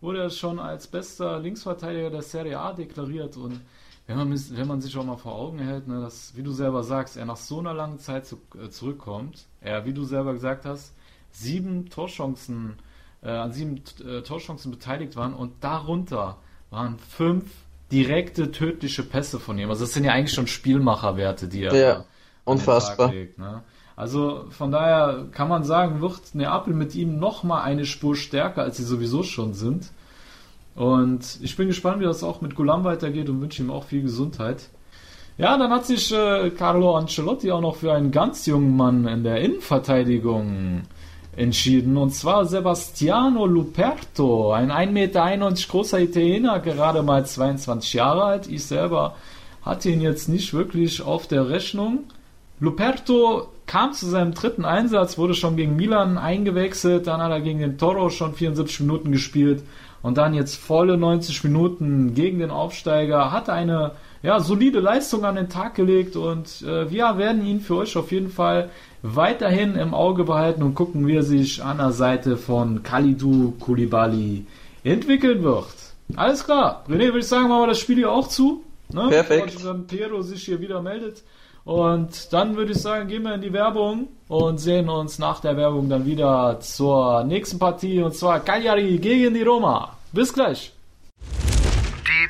[0.00, 3.60] wurde er schon als bester Linksverteidiger der Serie A deklariert und
[4.06, 6.84] wenn man, wenn man sich auch mal vor Augen hält, ne, dass, wie du selber
[6.84, 10.64] sagst, er nach so einer langen Zeit zu, äh, zurückkommt, er, wie du selber gesagt
[10.64, 10.94] hast,
[11.32, 12.76] sieben Torchancen,
[13.22, 16.36] äh, an sieben äh, Torchancen beteiligt waren und darunter
[16.70, 17.50] waren fünf
[17.92, 19.70] direkte tödliche Pässe von ihm.
[19.70, 22.04] Also das sind ja eigentlich schon Spielmacherwerte, die er ja,
[22.44, 23.12] unfassbar.
[23.12, 23.62] Legt, ne?
[23.96, 28.62] Also von daher kann man sagen, wird Neapel mit ihm noch mal eine Spur stärker,
[28.62, 29.90] als sie sowieso schon sind.
[30.74, 34.02] Und ich bin gespannt, wie das auch mit Gulam weitergeht und wünsche ihm auch viel
[34.02, 34.68] Gesundheit.
[35.38, 39.24] Ja, dann hat sich äh, Carlo Ancelotti auch noch für einen ganz jungen Mann in
[39.24, 40.82] der Innenverteidigung
[41.36, 41.96] entschieden.
[41.96, 48.48] Und zwar Sebastiano Luperto, ein 1,91 Meter großer Italiener, gerade mal 22 Jahre alt.
[48.48, 49.14] Ich selber
[49.62, 52.04] hatte ihn jetzt nicht wirklich auf der Rechnung.
[52.58, 57.58] Luperto kam zu seinem dritten Einsatz, wurde schon gegen Milan eingewechselt, dann hat er gegen
[57.58, 59.62] den Toro schon 74 Minuten gespielt
[60.02, 65.34] und dann jetzt volle 90 Minuten gegen den Aufsteiger, hat eine ja, solide Leistung an
[65.34, 68.70] den Tag gelegt und äh, wir werden ihn für euch auf jeden Fall
[69.02, 74.46] weiterhin im Auge behalten und gucken, wie er sich an der Seite von Kalidou Koulibaly
[74.84, 75.66] entwickeln wird.
[76.14, 76.84] Alles klar.
[76.88, 78.62] René, würde ich sagen, machen wir das Spiel hier auch zu.
[78.92, 79.08] Ne?
[79.08, 79.54] Perfekt.
[79.54, 81.22] Bevor Piero sich hier wieder meldet.
[81.64, 85.56] Und dann würde ich sagen, gehen wir in die Werbung und sehen uns nach der
[85.56, 89.96] Werbung dann wieder zur nächsten Partie und zwar Cagliari gegen die Roma.
[90.12, 90.72] Bis gleich.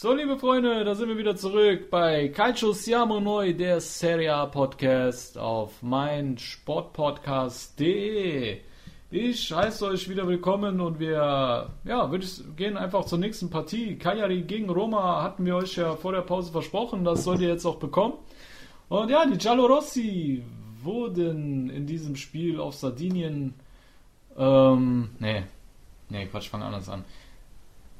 [0.00, 4.46] so, liebe Freunde, da sind wir wieder zurück bei Calcio Siamo Noi, der Serie A
[4.46, 8.60] Podcast auf mein Sportpodcast.de.
[9.10, 12.10] Ich heiße euch wieder willkommen und wir ja,
[12.56, 13.98] gehen einfach zur nächsten Partie.
[13.98, 17.66] Cagliari gegen Roma hatten wir euch ja vor der Pause versprochen, das sollt ihr jetzt
[17.66, 18.14] auch bekommen.
[18.88, 20.42] Und ja, die Giallorossi
[20.82, 23.52] wurden in diesem Spiel auf Sardinien.
[24.38, 25.42] Ähm, nee.
[26.08, 27.04] Nee, Quatsch, fang anders an.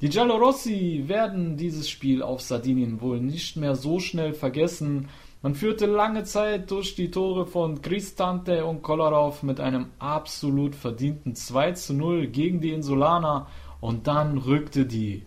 [0.01, 5.09] Die Giallorossi werden dieses Spiel auf Sardinien wohl nicht mehr so schnell vergessen.
[5.43, 11.35] Man führte lange Zeit durch die Tore von Cristante und Kolarov mit einem absolut verdienten
[11.35, 13.45] 2 zu 0 gegen die Insulaner
[13.79, 15.23] und dann rückte die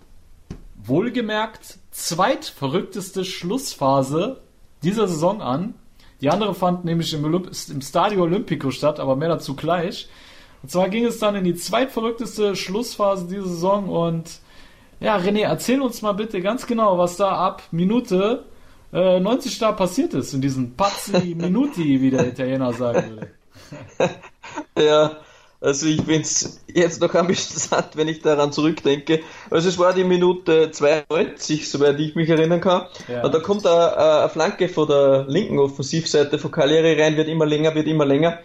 [0.82, 4.40] wohlgemerkt zweitverrückteste Schlussphase
[4.82, 5.74] dieser Saison an.
[6.20, 10.08] Die andere fand nämlich im, Olymp im Stadio Olimpico statt, aber mehr dazu gleich.
[10.62, 14.40] Und zwar ging es dann in die zweitverrückteste Schlussphase dieser Saison und
[15.00, 18.44] ja, René, erzähl uns mal bitte ganz genau, was da ab Minute
[18.92, 23.18] äh, 90 da passiert ist, in diesen Pazzi Minuti, wie der Italiener sagen
[23.98, 24.14] würde.
[24.78, 25.16] ja,
[25.64, 29.22] also ich es jetzt noch amüsant, wenn ich daran zurückdenke.
[29.50, 32.86] Also es war die Minute 92, soweit ich mich erinnern kann.
[33.08, 33.24] Ja.
[33.24, 37.46] Und da kommt eine, eine Flanke von der linken Offensivseite von Cagliari rein, wird immer
[37.46, 38.40] länger, wird immer länger.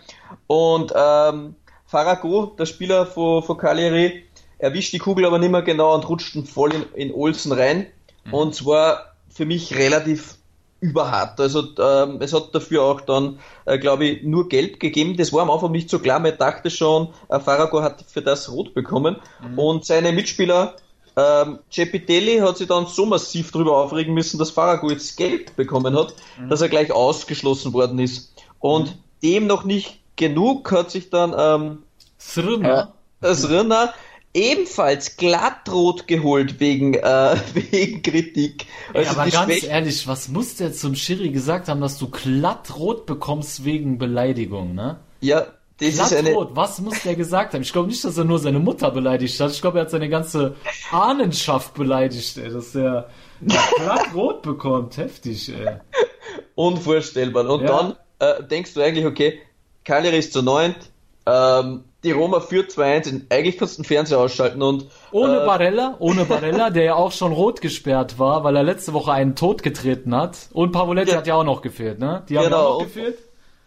[0.47, 4.23] Und ähm, Farago, der Spieler von, von Cagliari,
[4.59, 7.87] erwischt die Kugel aber nicht mehr genau und rutscht voll in, in Olsen rein.
[8.25, 8.33] Mhm.
[8.33, 10.35] Und zwar für mich relativ
[10.81, 11.39] überhart.
[11.39, 15.17] Also ähm, es hat dafür auch dann, äh, glaube ich, nur Geld gegeben.
[15.17, 16.19] Das war am Anfang nicht so klar.
[16.19, 19.17] Man dachte schon, äh, Farago hat für das Rot bekommen.
[19.41, 19.59] Mhm.
[19.59, 20.75] Und seine Mitspieler
[21.17, 25.97] ähm, Cepitelli hat sich dann so massiv darüber aufregen müssen, dass Farago jetzt Geld bekommen
[25.97, 26.49] hat, mhm.
[26.49, 28.33] dass er gleich ausgeschlossen worden ist.
[28.59, 28.99] Und mhm.
[29.23, 31.83] dem noch nicht genug hat sich dann ähm,
[32.19, 32.93] Srna.
[33.21, 33.93] Äh, Srna
[34.33, 38.65] ebenfalls glattrot geholt wegen, äh, wegen Kritik.
[38.93, 42.09] Also Ey, aber ganz Schwäch ehrlich, was muss der zum Schiri gesagt haben, dass du
[42.09, 44.99] glattrot bekommst wegen Beleidigung, ne?
[45.21, 45.47] Ja,
[45.79, 46.35] das ist eine...
[46.35, 47.61] was muss der gesagt haben?
[47.61, 49.51] Ich glaube nicht, dass er nur seine Mutter beleidigt hat.
[49.51, 50.55] Ich glaube, er hat seine ganze
[50.91, 53.09] Ahnenschaft beleidigt, ey, dass er
[53.77, 54.97] glattrot bekommt.
[54.97, 55.77] Heftig, ey.
[56.55, 57.49] Unvorstellbar.
[57.49, 57.67] Und ja.
[57.67, 59.39] dann äh, denkst du eigentlich, okay,
[59.85, 60.77] Cagliari ist zu neunt,
[61.25, 63.23] ähm, die Roma führt 2-1.
[63.29, 64.85] Eigentlich kannst du den Fernseher ausschalten und.
[65.11, 68.93] Ohne äh, Barella, ohne Barella, der ja auch schon rot gesperrt war, weil er letzte
[68.93, 70.37] Woche einen Tod getreten hat.
[70.53, 72.23] Und Pavoletti ja, hat ja auch noch gefehlt, ne?
[72.29, 73.17] Die haben genau, auch noch gefehlt.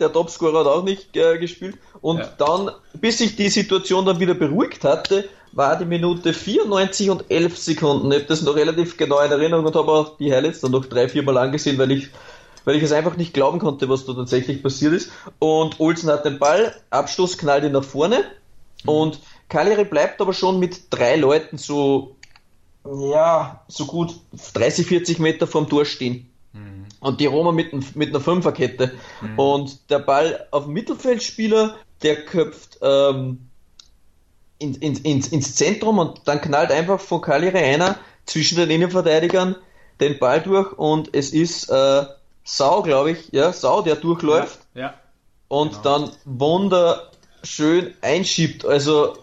[0.00, 1.76] Der Topscorer hat auch nicht äh, gespielt.
[2.00, 2.28] Und ja.
[2.38, 7.58] dann, bis sich die Situation dann wieder beruhigt hatte, war die Minute 94 und 11
[7.58, 8.10] Sekunden.
[8.10, 10.86] Ich habe das noch relativ genau in Erinnerung und habe auch die Highlights dann noch
[10.86, 12.08] drei, vier Mal angesehen, weil ich
[12.64, 15.10] weil ich es einfach nicht glauben konnte, was da tatsächlich passiert ist.
[15.38, 18.24] Und Olsen hat den Ball, Abstoß knallt ihn nach vorne
[18.84, 18.88] mhm.
[18.88, 22.16] und Cagliari bleibt aber schon mit drei Leuten so,
[22.84, 24.14] ja, so gut
[24.54, 26.30] 30, 40 Meter vom Tor stehen.
[26.52, 26.86] Mhm.
[27.00, 28.92] Und die Roma mit, mit einer Fünferkette.
[29.20, 29.38] Mhm.
[29.38, 33.48] Und der Ball auf dem Mittelfeldspieler, der köpft ähm,
[34.58, 39.56] in, in, ins, ins Zentrum und dann knallt einfach von Cagliari einer zwischen den Innenverteidigern
[40.00, 42.04] den Ball durch und es ist äh,
[42.44, 44.94] Sau, glaube ich, ja, Sau, der durchläuft ja, ja.
[45.48, 45.82] und genau.
[45.82, 48.64] dann wunderschön einschiebt.
[48.64, 49.16] Also,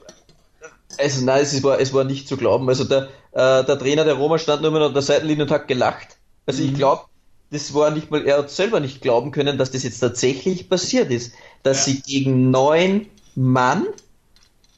[0.97, 2.69] also nein, es war, es war nicht zu glauben.
[2.69, 6.17] Also der, äh, der Trainer der Roma stand nur an der Seitenlinie und hat gelacht.
[6.45, 6.69] Also mhm.
[6.69, 7.03] ich glaube,
[7.51, 11.11] das war nicht mal, er hat selber nicht glauben können, dass das jetzt tatsächlich passiert
[11.11, 11.33] ist.
[11.63, 11.93] Dass ja.
[11.93, 13.87] sie gegen neun Mann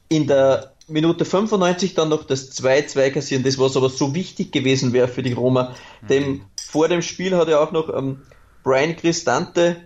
[0.08, 4.92] in der Minute 95 dann noch das 2-2 kassieren, das was aber so wichtig gewesen
[4.92, 5.74] wäre für die Roma.
[6.02, 6.06] Mhm.
[6.08, 6.40] Dem,
[6.72, 8.22] vor dem Spiel hat er auch noch ähm,
[8.62, 9.76] Brian Cristante,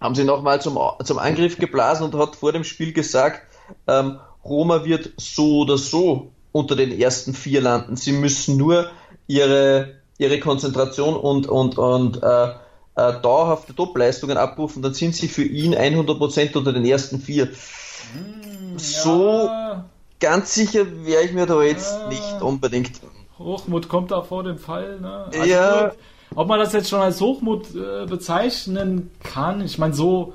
[0.00, 3.42] haben sie nochmal zum, zum Angriff geblasen und hat vor dem Spiel gesagt,
[3.86, 7.96] ähm, Roma wird so oder so unter den ersten vier landen.
[7.96, 8.90] Sie müssen nur
[9.26, 12.48] ihre, ihre Konzentration und, und, und äh,
[12.94, 17.46] äh, dauerhafte Topleistungen abrufen, dann sind sie für ihn 100% unter den ersten vier.
[17.46, 19.84] Mm, so ja
[20.20, 22.08] ganz sicher wäre ich mir da jetzt ja.
[22.08, 23.00] nicht unbedingt.
[23.38, 25.26] Hochmut kommt da vor dem Fall, ne?
[25.32, 25.92] Also ja.
[26.34, 30.34] Ob man das jetzt schon als Hochmut äh, bezeichnen kann, ich meine, so,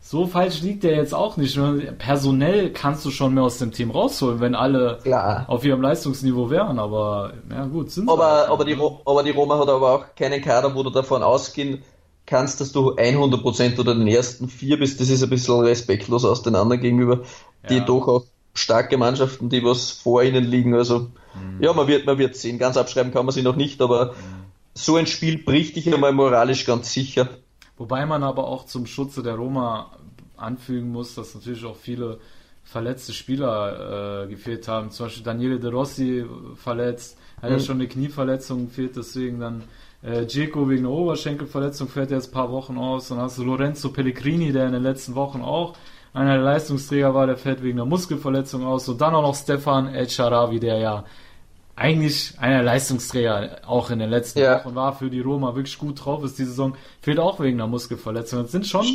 [0.00, 1.58] so falsch liegt der jetzt auch nicht.
[1.98, 5.44] Personell kannst du schon mehr aus dem Team rausholen, wenn alle Klar.
[5.46, 8.90] auf ihrem Leistungsniveau wären, aber ja gut, sind aber, halt aber, die, ne?
[9.04, 11.82] aber die Roma hat aber auch keinen Kader, wo du davon ausgehen
[12.26, 15.00] kannst, dass du 100% oder den ersten vier bist.
[15.00, 17.20] Das ist ein bisschen respektlos aus den anderen gegenüber,
[17.68, 17.84] die ja.
[17.84, 20.74] doch auch starke Mannschaften, die was vor ihnen liegen.
[20.74, 21.62] Also mhm.
[21.62, 22.58] ja, man wird, man wird sehen.
[22.58, 24.44] Ganz abschreiben kann man sie noch nicht, aber mhm.
[24.74, 27.28] so ein Spiel bricht dich einmal moralisch ganz sicher.
[27.76, 29.92] Wobei man aber auch zum Schutze der Roma
[30.36, 32.18] anfügen muss, dass natürlich auch viele
[32.64, 34.90] verletzte Spieler äh, gefehlt haben.
[34.90, 36.24] Zum Beispiel Daniele De Rossi
[36.56, 37.56] verletzt, hat mhm.
[37.56, 39.64] ja schon eine Knieverletzung, fehlt deswegen dann
[40.02, 43.08] äh, Dzeko wegen einer Oberschenkelverletzung fährt jetzt ein paar Wochen aus.
[43.08, 45.76] Dann hast du Lorenzo Pellegrini, der in den letzten Wochen auch
[46.12, 48.88] einer der Leistungsträger war, der fällt wegen einer Muskelverletzung aus.
[48.88, 51.04] Und dann auch noch Stefan El Sharawi, der ja
[51.76, 54.64] eigentlich einer der Leistungsträger auch in den letzten ja.
[54.64, 56.38] Wochen war für die Roma wirklich gut drauf ist.
[56.38, 58.42] Die Saison fehlt auch wegen einer Muskelverletzung.
[58.42, 58.86] Das sind schon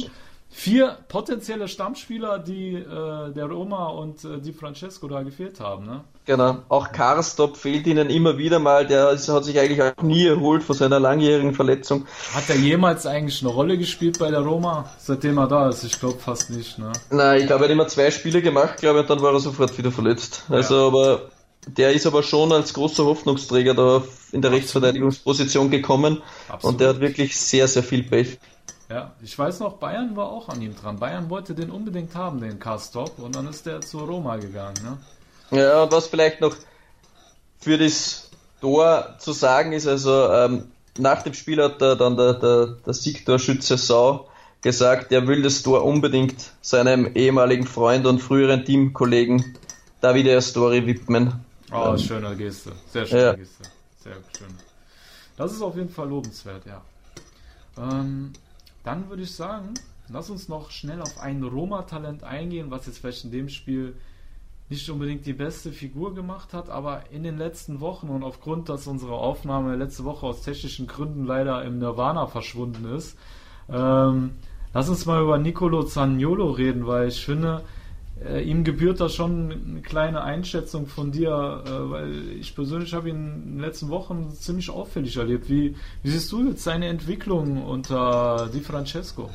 [0.54, 5.86] vier potenzielle Stammspieler, die äh, der Roma und äh, die Francesco da gefehlt haben.
[5.86, 6.04] Ne?
[6.26, 6.60] Genau.
[6.70, 8.86] Auch Karstop fehlt ihnen immer wieder mal.
[8.86, 12.06] Der ist, hat sich eigentlich auch nie erholt von seiner langjährigen Verletzung.
[12.34, 15.84] Hat er jemals eigentlich eine Rolle gespielt bei der Roma, seitdem er da ist?
[15.84, 16.78] Ich glaube fast nicht.
[16.78, 16.92] Ne?
[17.10, 19.40] Nein, ich glaube, er hat immer zwei Spiele gemacht, glaube ich, und dann war er
[19.40, 20.46] sofort wieder verletzt.
[20.50, 20.88] Also, ja.
[20.88, 21.22] aber
[21.66, 26.74] der ist aber schon als großer Hoffnungsträger da in der Rechtsverteidigungsposition gekommen Absolut.
[26.74, 28.38] und der hat wirklich sehr, sehr viel Pech.
[28.90, 31.00] Ja, ich weiß noch, Bayern war auch an ihm dran.
[31.00, 34.76] Bayern wollte den unbedingt haben, den Castop, und dann ist der zu Roma gegangen.
[34.84, 35.60] Ne?
[35.60, 36.56] Ja, und was vielleicht noch
[37.60, 38.30] für das
[38.62, 42.94] Tor zu sagen ist, also ähm, nach dem Spiel hat der, dann der, der, der
[42.94, 44.28] Siegtorschütze Sau
[44.62, 49.58] gesagt, er will das Tor unbedingt seinem ehemaligen Freund und früheren Teamkollegen
[50.02, 51.46] Davide Astori widmen.
[51.72, 52.74] Oh, ähm, schöne Geste.
[52.92, 53.34] Sehr schöne ja.
[53.34, 53.64] Geste.
[54.04, 54.54] Sehr schön.
[55.38, 56.82] Das ist auf jeden Fall lobenswert, ja.
[57.78, 58.34] Ähm,
[58.84, 59.74] dann würde ich sagen,
[60.10, 63.96] lass uns noch schnell auf ein Roma-Talent eingehen, was jetzt vielleicht in dem Spiel
[64.70, 68.88] nicht unbedingt die beste Figur gemacht hat, aber in den letzten Wochen und aufgrund, dass
[68.88, 73.18] unsere Aufnahme letzte Woche aus technischen Gründen leider im Nirvana verschwunden ist,
[73.70, 74.32] ähm,
[74.74, 77.64] lass uns mal über Nicolo Zaniolo reden, weil ich finde,
[78.28, 83.10] äh, ihm gebührt da schon eine kleine Einschätzung von dir, äh, weil ich persönlich habe
[83.10, 85.50] ihn in den letzten Wochen ziemlich auffällig erlebt.
[85.50, 89.30] Wie, wie siehst du jetzt seine Entwicklung unter Di Francesco?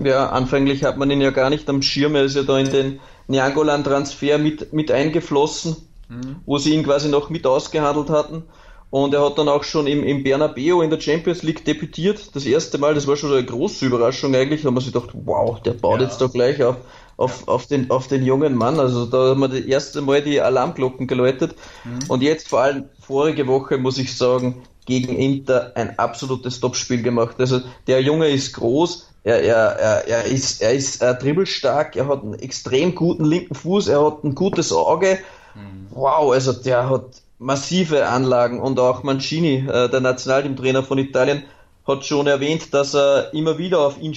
[0.00, 2.70] Ja, anfänglich hat man ihn ja gar nicht am Schirm, er ist ja da in
[2.70, 5.76] den Niangolan-Transfer mit, mit eingeflossen,
[6.08, 6.36] mhm.
[6.46, 8.44] wo sie ihn quasi noch mit ausgehandelt hatten.
[8.90, 12.34] Und er hat dann auch schon im, im Bernabeu in der Champions League debütiert.
[12.34, 14.62] Das erste Mal, das war schon eine große Überraschung eigentlich.
[14.62, 16.06] Da haben wir sich gedacht, wow, der baut ja.
[16.06, 16.76] jetzt da gleich auf
[17.18, 18.80] auf, auf, den, auf den jungen Mann.
[18.80, 21.54] Also da haben wir das erste Mal die Alarmglocken geläutet.
[21.84, 22.08] Mhm.
[22.08, 27.36] Und jetzt vor allem vorige Woche muss ich sagen, gegen Inter ein absolutes Topspiel gemacht.
[27.38, 32.08] Also der Junge ist groß, er, er, er, er ist, er ist äh, dribbelstark, er
[32.08, 35.18] hat einen extrem guten linken Fuß, er hat ein gutes Auge.
[35.54, 35.88] Mhm.
[35.90, 41.44] Wow, also der hat massive Anlagen und auch Mancini, äh, der Nationalteamtrainer von Italien,
[41.86, 44.16] hat schon erwähnt, dass er immer wieder auf ihn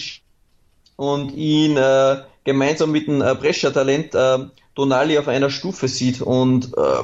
[0.98, 4.40] und ihn äh, gemeinsam mit dem äh, Brescia-Talent äh,
[4.76, 7.04] Donali auf einer Stufe sieht und äh,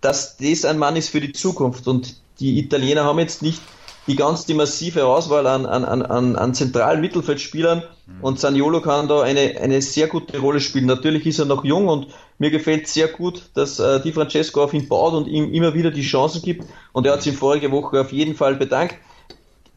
[0.00, 3.60] dass das ein Mann ist für die Zukunft und die Italiener haben jetzt nicht
[4.06, 8.24] die ganz die massive Auswahl an, an, an, an zentralen Mittelfeldspielern mhm.
[8.24, 10.86] und Saniolo kann da eine, eine sehr gute Rolle spielen.
[10.86, 12.08] Natürlich ist er noch jung und
[12.40, 15.90] mir gefällt sehr gut, dass äh, Di Francesco auf ihn baut und ihm immer wieder
[15.90, 18.96] die Chancen gibt und er hat sich vorige Woche auf jeden Fall bedankt.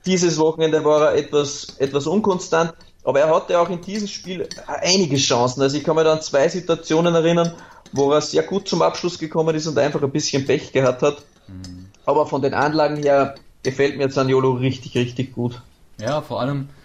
[0.06, 2.74] Dieses Wochenende war er etwas, etwas unkonstant.
[3.04, 5.62] Aber er hatte auch in diesem Spiel einige Chancen.
[5.62, 7.54] Also ich kann mir da an zwei Situationen erinnern,
[7.92, 11.18] wo er sehr gut zum Abschluss gekommen ist und einfach ein bisschen Pech gehabt hat.
[11.50, 11.88] Mhm.
[12.06, 15.62] Aber von den Anlagen her gefällt mir Zaniolo richtig, richtig gut.
[16.00, 16.83] Ja, vor allem, äh,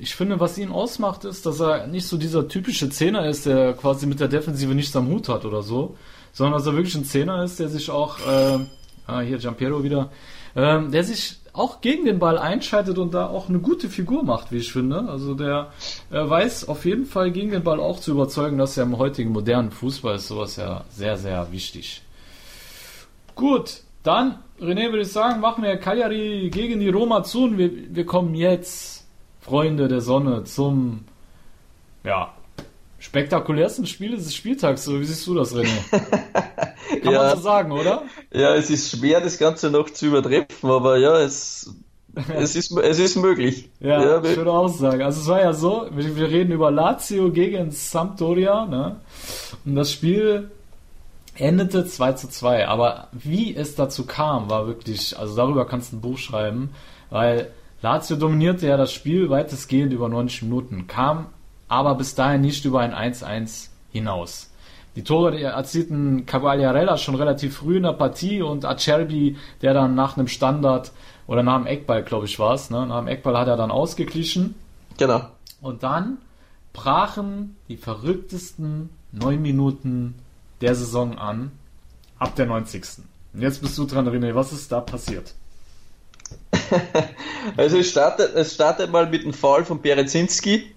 [0.00, 3.72] ich finde, was ihn ausmacht, ist, dass er nicht so dieser typische Zehner ist, der
[3.74, 5.96] quasi mit der Defensive nichts am Hut hat oder so,
[6.32, 8.58] sondern dass er wirklich ein Zehner ist, der sich auch, äh,
[9.06, 10.10] ah, hier Giampiero wieder,
[10.56, 14.50] äh, der sich auch gegen den Ball einschaltet und da auch eine gute Figur macht,
[14.50, 15.08] wie ich finde.
[15.08, 15.72] Also der
[16.10, 19.30] äh, weiß auf jeden Fall gegen den Ball auch zu überzeugen, dass er im heutigen
[19.30, 22.02] modernen Fußball ist sowas ja sehr, sehr wichtig.
[23.36, 27.70] Gut, dann, René, würde ich sagen, machen wir Cagliari gegen die Roma zu und wir,
[27.94, 29.03] wir kommen jetzt,
[29.44, 31.04] Freunde der Sonne, zum
[32.02, 32.32] ja,
[32.98, 34.84] spektakulärsten Spiel des Spieltags.
[34.84, 35.68] So, wie siehst du das, René?
[37.02, 38.02] Kann ja, man so sagen, oder?
[38.32, 41.74] Ja, es ist schwer, das Ganze noch zu übertreffen, aber ja, es,
[42.38, 43.68] es, ist, es ist möglich.
[43.80, 45.02] Ja, ja ich würde auch sagen.
[45.02, 48.96] Also es war ja so, wir, wir reden über Lazio gegen Sampdoria, ne?
[49.66, 50.50] Und das Spiel
[51.36, 52.68] endete 2 zu 2.
[52.68, 56.70] Aber wie es dazu kam, war wirklich, also darüber kannst du ein Buch schreiben,
[57.10, 57.50] weil
[57.84, 61.26] Lazio dominierte ja das Spiel weitestgehend über 90 Minuten, kam
[61.68, 64.50] aber bis dahin nicht über ein 1-1 hinaus.
[64.96, 70.16] Die Tore erzielten Cavaliarella schon relativ früh in der Partie und Acerbi, der dann nach
[70.16, 70.92] einem Standard
[71.26, 72.86] oder nach dem Eckball, glaube ich, war es, ne?
[72.86, 74.54] nach dem Eckball hat er dann ausgeglichen.
[74.96, 75.28] Genau.
[75.60, 76.16] Und dann
[76.72, 80.14] brachen die verrücktesten neun Minuten
[80.62, 81.52] der Saison an,
[82.18, 83.04] ab der 90.
[83.34, 85.34] Und jetzt bist du dran, René, was ist da passiert?
[87.56, 90.74] also es startet, es startet mal mit dem Foul von Berezinski,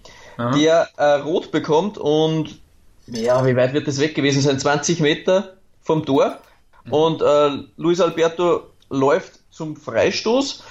[0.56, 2.60] der äh, rot bekommt und
[3.08, 4.60] ja, wie weit wird das weg gewesen sein?
[4.60, 6.40] 20 Meter vom Tor.
[6.84, 6.94] Mhm.
[6.94, 10.64] Und äh, Luis Alberto läuft zum Freistoß.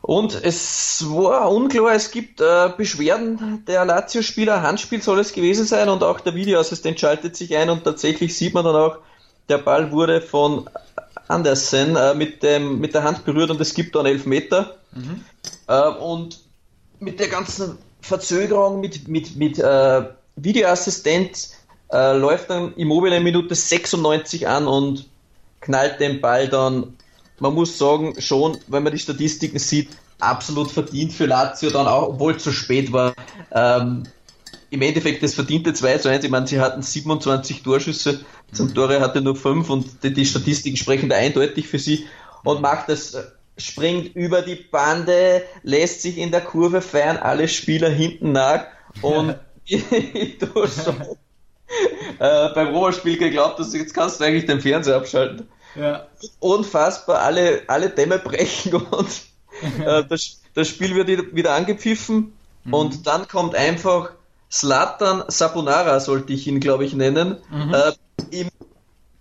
[0.00, 5.88] Und es war unklar, es gibt äh, Beschwerden der Lazio-Spieler, Handspiel soll es gewesen sein
[5.88, 8.98] und auch der Videoassistent schaltet sich ein und tatsächlich sieht man dann auch,
[9.48, 10.70] der Ball wurde von
[11.28, 14.76] Andersen äh, mit, dem, mit der Hand berührt und es gibt dann Elfmeter.
[14.92, 15.24] Mhm.
[15.66, 16.40] Äh, und
[17.00, 20.02] mit der ganzen Verzögerung mit, mit, mit äh,
[20.36, 21.50] Videoassistent
[21.92, 25.08] äh, läuft dann Immobile in Minute 96 an und
[25.60, 26.96] knallt den Ball dann,
[27.38, 32.08] man muss sagen, schon, wenn man die Statistiken sieht, absolut verdient für Lazio dann auch,
[32.08, 33.14] obwohl es zu spät war.
[33.52, 34.04] Ähm,
[34.70, 36.24] Im Endeffekt das verdiente 2 zu 1.
[36.24, 38.20] Ich meine, sie hatten 27 Torschüsse,
[38.52, 42.06] zum Tore hatte nur 5 und die, die Statistiken sprechen da eindeutig für sie
[42.44, 43.22] und macht das äh,
[43.56, 48.66] springt über die Bande, lässt sich in der Kurve feiern, alle Spieler hinten nach
[49.02, 49.36] und
[49.68, 51.02] schon
[52.18, 55.48] äh, beim Roma-Spiel geglaubt, dass jetzt kannst du eigentlich den Fernseher abschalten.
[55.74, 56.06] Ja.
[56.40, 59.08] Unfassbar, alle, alle Dämme brechen und
[59.84, 62.32] äh, das, das Spiel wird wieder angepfiffen
[62.64, 62.74] mhm.
[62.74, 64.12] und dann kommt einfach
[64.50, 67.74] Slatan Saponara, sollte ich ihn, glaube ich, nennen, mhm.
[67.74, 67.92] äh,
[68.30, 68.48] im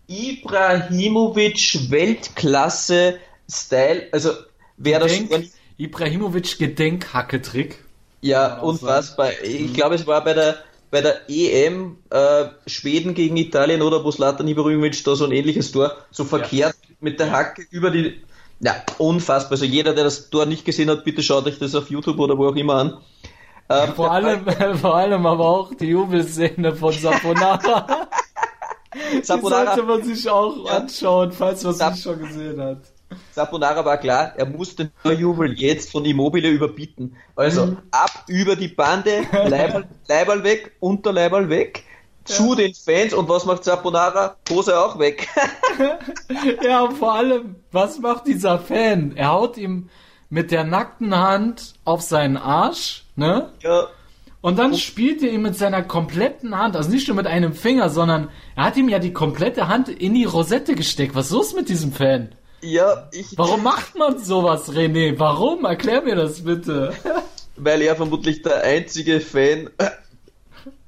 [0.08, 4.32] Ibrahimovic Weltklasse Style, also
[4.78, 5.20] wer das
[5.78, 7.84] Ibrahimovic Gedenkhacketrick.
[8.22, 9.32] Ja, unfassbar.
[9.44, 9.74] Ich mhm.
[9.74, 10.58] glaube, es war bei der
[10.90, 15.74] bei der EM äh, Schweden gegen Italien oder wo Slatan Ibrahimovic da so ein ähnliches
[15.74, 16.96] Tor so verkehrt ja.
[17.02, 18.22] mit der Hacke über die
[18.60, 19.52] ja, unfassbar.
[19.52, 22.38] Also jeder, der das Tor nicht gesehen hat, bitte schaut euch das auf YouTube oder
[22.38, 22.98] wo auch immer an.
[23.70, 24.46] Ähm, vor, allem,
[24.78, 27.86] vor allem aber auch die Jubelszene von Saponara.
[29.22, 29.62] Saponara.
[29.62, 30.78] Die sollte man sich auch ja.
[30.78, 32.80] anschauen, falls man es nicht schon gesehen hat.
[33.32, 37.16] Saponara war klar, er musste nur Jubel jetzt von Immobile überbieten.
[37.36, 37.78] Also mhm.
[37.92, 41.84] ab über die Bande, Leiberl, Leiberl weg, Unterleiberl weg,
[42.26, 44.36] zu den Fans und was macht Saponara?
[44.50, 45.28] Hose auch weg.
[46.62, 49.16] ja, und vor allem, was macht dieser Fan?
[49.16, 49.90] Er haut ihm
[50.30, 53.52] mit der nackten Hand auf seinen Arsch, ne?
[53.62, 53.88] Ja.
[54.42, 57.90] Und dann spielt er ihm mit seiner kompletten Hand, also nicht nur mit einem Finger,
[57.90, 61.16] sondern er hat ihm ja die komplette Hand in die Rosette gesteckt.
[61.16, 62.36] Was ist los mit diesem Fan?
[62.62, 63.38] Ja, ich.
[63.38, 65.18] Warum macht man sowas, René?
[65.18, 65.66] Warum?
[65.66, 66.94] Erklär mir das bitte.
[67.56, 69.70] Weil er vermutlich der einzige Fan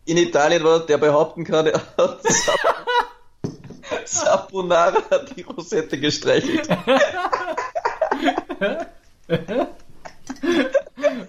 [0.06, 2.20] in Italien war, der behaupten kann, er hat
[4.06, 5.02] Saponara
[5.36, 6.68] die Rosette gestreichelt.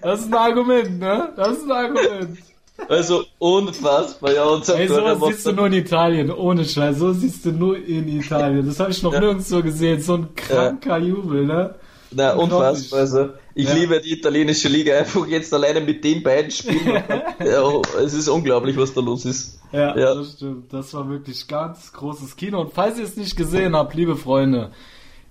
[0.01, 1.29] Das ist ein Argument, ne?
[1.35, 2.37] Das ist ein Argument.
[2.89, 4.43] Also unfassbar, ja.
[4.45, 6.97] Und Ey, sowas siehst du nur in Italien, ohne Scheiß.
[6.97, 8.65] So siehst du nur in Italien.
[8.65, 9.19] Das habe ich noch ja.
[9.19, 10.01] nirgendwo gesehen.
[10.01, 11.05] So ein kranker ja.
[11.05, 11.75] Jubel, ne?
[12.13, 12.99] Na, unfassbar.
[12.99, 13.73] Also, ich ja.
[13.73, 17.03] liebe die italienische Liga einfach jetzt alleine mit den beiden Spielen.
[17.39, 19.59] ja, es ist unglaublich, was da los ist.
[19.71, 20.73] Ja, ja, das stimmt.
[20.73, 22.59] Das war wirklich ganz großes Kino.
[22.61, 24.71] Und falls ihr es nicht gesehen habt, liebe Freunde,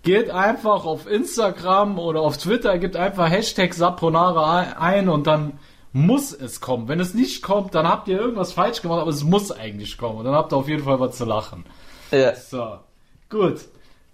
[0.03, 5.59] geht einfach auf Instagram oder auf Twitter, gebt einfach Hashtag Saponara ein und dann
[5.93, 6.89] muss es kommen.
[6.89, 10.19] Wenn es nicht kommt, dann habt ihr irgendwas falsch gemacht, aber es muss eigentlich kommen.
[10.19, 11.65] Und dann habt ihr auf jeden Fall was zu lachen.
[12.11, 12.35] Ja.
[12.35, 12.79] So.
[13.29, 13.61] Gut.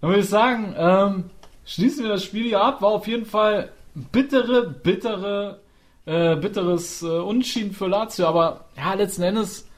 [0.00, 1.30] Dann würde ich sagen, ähm,
[1.64, 2.82] schließen wir das Spiel hier ab.
[2.82, 5.60] War auf jeden Fall bittere, bittere,
[6.06, 8.26] äh, bitteres äh, Unschieden für Lazio.
[8.26, 9.68] Aber ja, letzten Endes,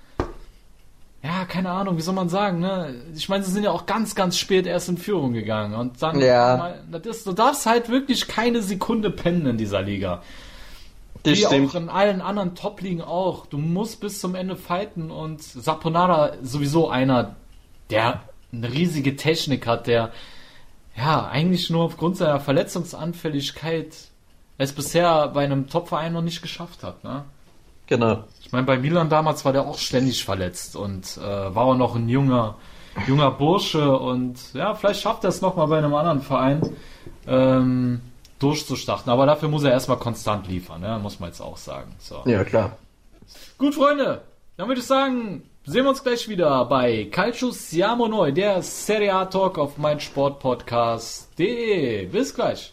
[1.22, 2.94] ja, keine Ahnung, wie soll man sagen, ne?
[3.14, 5.74] Ich meine, sie sind ja auch ganz, ganz spät erst in Führung gegangen.
[5.74, 6.74] Und dann, ja.
[6.90, 10.22] das ist, du darfst halt wirklich keine Sekunde pennen in dieser Liga.
[11.24, 11.70] Das Wie stimmt.
[11.70, 13.46] auch in allen anderen Top-Ligen auch.
[13.46, 17.34] Du musst bis zum Ende fighten und Saponara sowieso einer,
[17.90, 20.12] der eine riesige Technik hat, der
[20.96, 23.94] ja eigentlich nur aufgrund seiner Verletzungsanfälligkeit
[24.56, 27.02] es bisher bei einem Top-Verein noch nicht geschafft hat.
[27.04, 27.24] Ne?
[27.88, 28.24] Genau.
[28.40, 31.96] Ich meine, bei Milan damals war der auch ständig verletzt und äh, war auch noch
[31.96, 32.56] ein junger,
[33.06, 36.76] junger Bursche und ja, vielleicht schafft er es nochmal bei einem anderen Verein.
[37.26, 38.00] Ähm,
[38.38, 39.10] durchzustarten.
[39.10, 41.00] Aber dafür muss er erstmal konstant liefern, ne?
[41.02, 41.96] muss man jetzt auch sagen.
[41.98, 42.22] So.
[42.24, 42.76] Ja, klar.
[43.58, 44.22] Gut, Freunde,
[44.56, 49.14] dann würde ich sagen, sehen wir uns gleich wieder bei Calcio Siamo Noi, der Serie
[49.14, 52.06] A Talk auf mein Sportpodcast.de.
[52.06, 52.72] Bis gleich.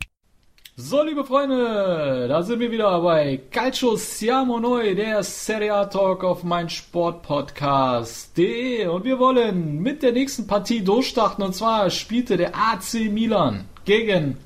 [0.83, 6.23] So, liebe Freunde, da sind wir wieder bei Calcio Siamo Noi, der Serie A Talk
[6.23, 11.43] auf mein Sportpodcast.de und wir wollen mit der nächsten Partie durchstarten.
[11.43, 14.37] Und zwar spielte der AC Milan gegen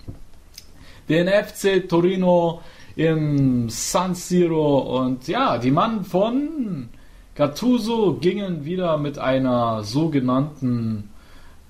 [1.08, 2.60] den FC Torino
[2.98, 5.00] im San Siro.
[5.00, 6.90] Und ja, die Mann von
[7.36, 11.12] Gattuso gingen wieder mit einer sogenannten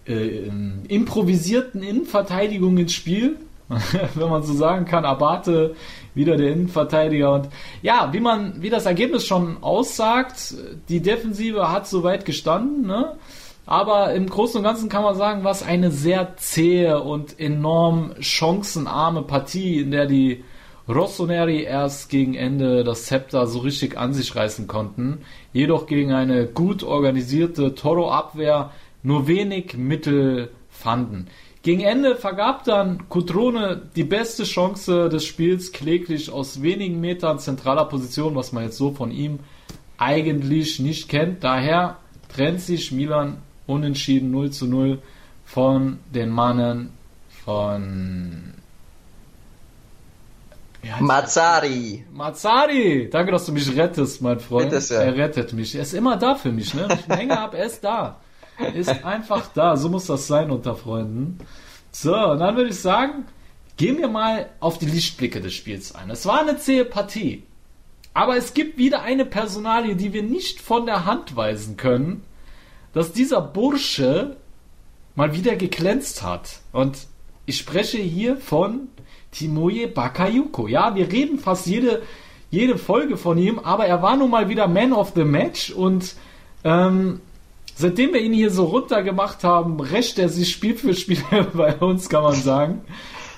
[0.08, 0.50] äh,
[0.88, 3.38] improvisierten Innenverteidigung ins Spiel
[4.16, 5.76] wenn man so sagen kann, Abate
[6.14, 7.50] wieder der Innenverteidiger und
[7.82, 10.56] ja, wie man, wie das Ergebnis schon aussagt,
[10.90, 13.18] die Defensive hat soweit gestanden, ne?
[13.68, 19.24] Aber im Großen und Ganzen kann man sagen, was eine sehr zähe und enorm chancenarme
[19.24, 20.44] Partie, in der die
[20.88, 26.46] Rossoneri erst gegen Ende das Zepter so richtig an sich reißen konnten, jedoch gegen eine
[26.46, 31.28] gut organisierte Toro-Abwehr nur wenig Mittel fanden.
[31.66, 37.86] Gegen Ende vergab dann Cutrone die beste Chance des Spiels kläglich aus wenigen Metern zentraler
[37.86, 39.40] Position, was man jetzt so von ihm
[39.98, 41.44] eigentlich nicht kennt.
[41.44, 41.98] Daher
[42.32, 45.02] trennt sich Milan unentschieden 0 zu 0
[45.44, 46.94] von den Mannen
[47.44, 48.54] von
[51.00, 52.06] Mazzari.
[52.14, 53.10] Mazzari!
[53.12, 54.70] Danke, dass du mich rettest, mein Freund.
[54.70, 54.94] Bitte.
[54.94, 55.74] Er rettet mich.
[55.74, 56.86] Er ist immer da für mich, ne?
[56.88, 58.20] Wenn ich einen Hänger habe, er ist da
[58.74, 59.78] ist einfach da.
[59.78, 61.40] So muss das sein unter Freunden.
[61.92, 63.26] So, und dann würde ich sagen,
[63.78, 66.10] gehen wir mal auf die Lichtblicke des Spiels ein.
[66.10, 67.44] Es war eine zähe Partie.
[68.14, 72.24] Aber es gibt wieder eine Personalie, die wir nicht von der Hand weisen können,
[72.94, 74.38] dass dieser Bursche
[75.16, 76.60] mal wieder geglänzt hat.
[76.72, 77.08] Und
[77.46, 78.88] ich spreche hier von
[79.32, 80.68] Timoje Bakayuko.
[80.68, 82.04] Ja, wir reden fast jede,
[82.50, 86.16] jede Folge von ihm, aber er war nun mal wieder Man of the Match und
[86.64, 87.20] ähm,
[87.76, 91.24] seitdem wir ihn hier so runtergemacht haben, rächt er sich Spiel für Spiel
[91.54, 92.82] bei uns, kann man sagen.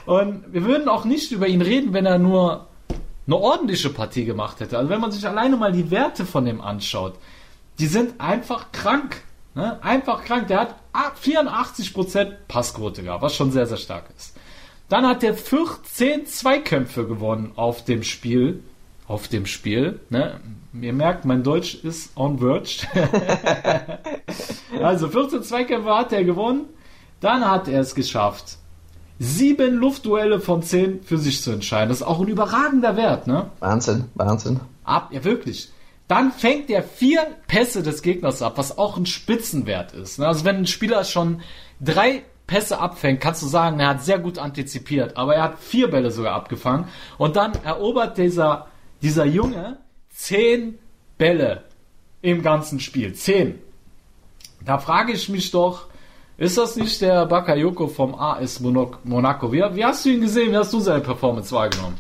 [0.06, 2.68] Und wir würden auch nicht über ihn reden, wenn er nur
[3.26, 4.78] eine ordentliche Partie gemacht hätte.
[4.78, 7.16] Also wenn man sich alleine mal die Werte von dem anschaut,
[7.80, 9.22] die sind einfach krank.
[9.54, 9.84] Ne?
[9.84, 10.48] Einfach krank.
[10.48, 10.76] Der hat
[11.22, 14.36] 84% Passquote gehabt, was schon sehr, sehr stark ist.
[14.88, 18.64] Dann hat er 14 Zweikämpfe gewonnen auf dem Spiel.
[19.08, 20.00] Auf dem Spiel.
[20.10, 20.40] Ne?
[20.82, 22.88] Ihr merkt, mein Deutsch ist on verge.
[24.84, 26.66] also 14 Zweikämpfe hat er gewonnen.
[27.20, 28.58] Dann hat er es geschafft,
[29.18, 31.90] sieben Luftduelle von zehn für sich zu entscheiden.
[31.90, 33.50] Das ist auch ein überragender Wert, ne?
[33.60, 34.60] Wahnsinn, Wahnsinn.
[34.84, 35.72] Ab, ja wirklich.
[36.08, 40.20] Dann fängt er vier Pässe des Gegners ab, was auch ein Spitzenwert ist.
[40.20, 40.28] Ne?
[40.28, 41.42] Also wenn ein Spieler schon
[41.82, 45.18] drei Pässe abfängt, kannst du sagen, er hat sehr gut antizipiert.
[45.18, 46.88] Aber er hat vier Bälle sogar abgefangen.
[47.18, 48.68] Und dann erobert dieser,
[49.02, 49.80] dieser Junge
[50.18, 50.80] zehn
[51.18, 51.64] Bälle
[52.22, 53.14] im ganzen Spiel.
[53.14, 53.60] Zehn.
[54.66, 55.86] Da frage ich mich doch,
[56.38, 59.52] ist das nicht der Bakayoko vom AS Monaco?
[59.52, 60.52] Wie, wie, hast du ihn gesehen?
[60.52, 61.98] Wie hast du seine Performance wahrgenommen?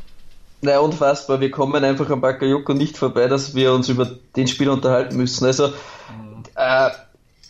[0.61, 1.39] Na, unfassbar.
[1.39, 5.45] Wir kommen einfach an Bakayoko nicht vorbei, dass wir uns über den Spiel unterhalten müssen.
[5.45, 5.68] Also,
[6.55, 6.89] äh,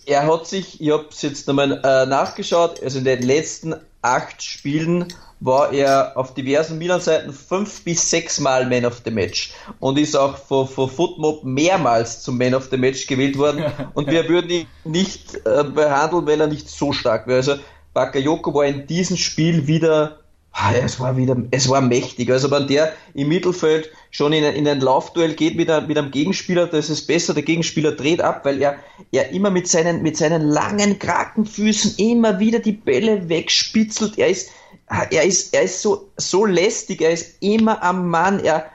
[0.06, 4.42] er hat sich, ich habe es jetzt nochmal äh, nachgeschaut, also in den letzten acht
[4.42, 10.00] Spielen war er auf diversen Milan-Seiten fünf bis sechs Mal Man of the Match und
[10.00, 13.64] ist auch von, von Footmob mehrmals zum Man of the Match gewählt worden
[13.94, 17.38] und wir würden ihn nicht äh, behandeln, wenn er nicht so stark wäre.
[17.38, 17.56] Also
[17.94, 20.20] Bakayoko war in diesem Spiel wieder
[20.60, 22.32] Ah, es war wieder, es war mächtig.
[22.32, 26.10] Also wenn der im Mittelfeld schon in, in ein Laufduell geht mit, einem, mit einem
[26.10, 28.78] Gegenspieler, das ist besser, der Gegenspieler dreht ab, weil er,
[29.12, 34.18] er immer mit seinen, mit seinen langen Krakenfüßen immer wieder die Bälle wegspitzelt.
[34.18, 34.50] Er ist,
[34.88, 38.66] er ist, er ist so, so lästig, er ist immer am Mann, er,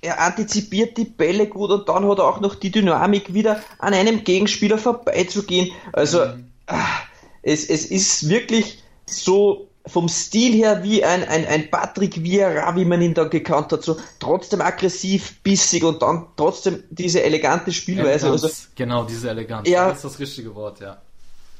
[0.00, 3.94] er antizipiert die Bälle gut und dann hat er auch noch die Dynamik, wieder an
[3.94, 5.72] einem Gegenspieler vorbeizugehen.
[5.92, 6.44] Also, mhm.
[6.66, 7.00] Ah,
[7.42, 12.84] es, es ist wirklich so, vom Stil her wie ein, ein, ein Patrick Vieira, wie
[12.84, 18.26] man ihn da gekannt hat, so trotzdem aggressiv, bissig und dann trotzdem diese elegante Spielweise.
[18.26, 19.68] Eleganz, also, genau, diese Eleganz.
[19.68, 21.00] Er, das ist das richtige Wort, ja.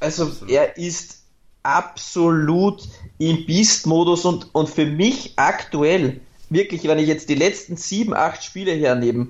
[0.00, 0.50] Also absolut.
[0.50, 1.22] er ist
[1.62, 2.82] absolut
[3.18, 8.42] im Beast-Modus und, und für mich aktuell, wirklich, wenn ich jetzt die letzten sieben, acht
[8.42, 9.28] Spiele hernehme,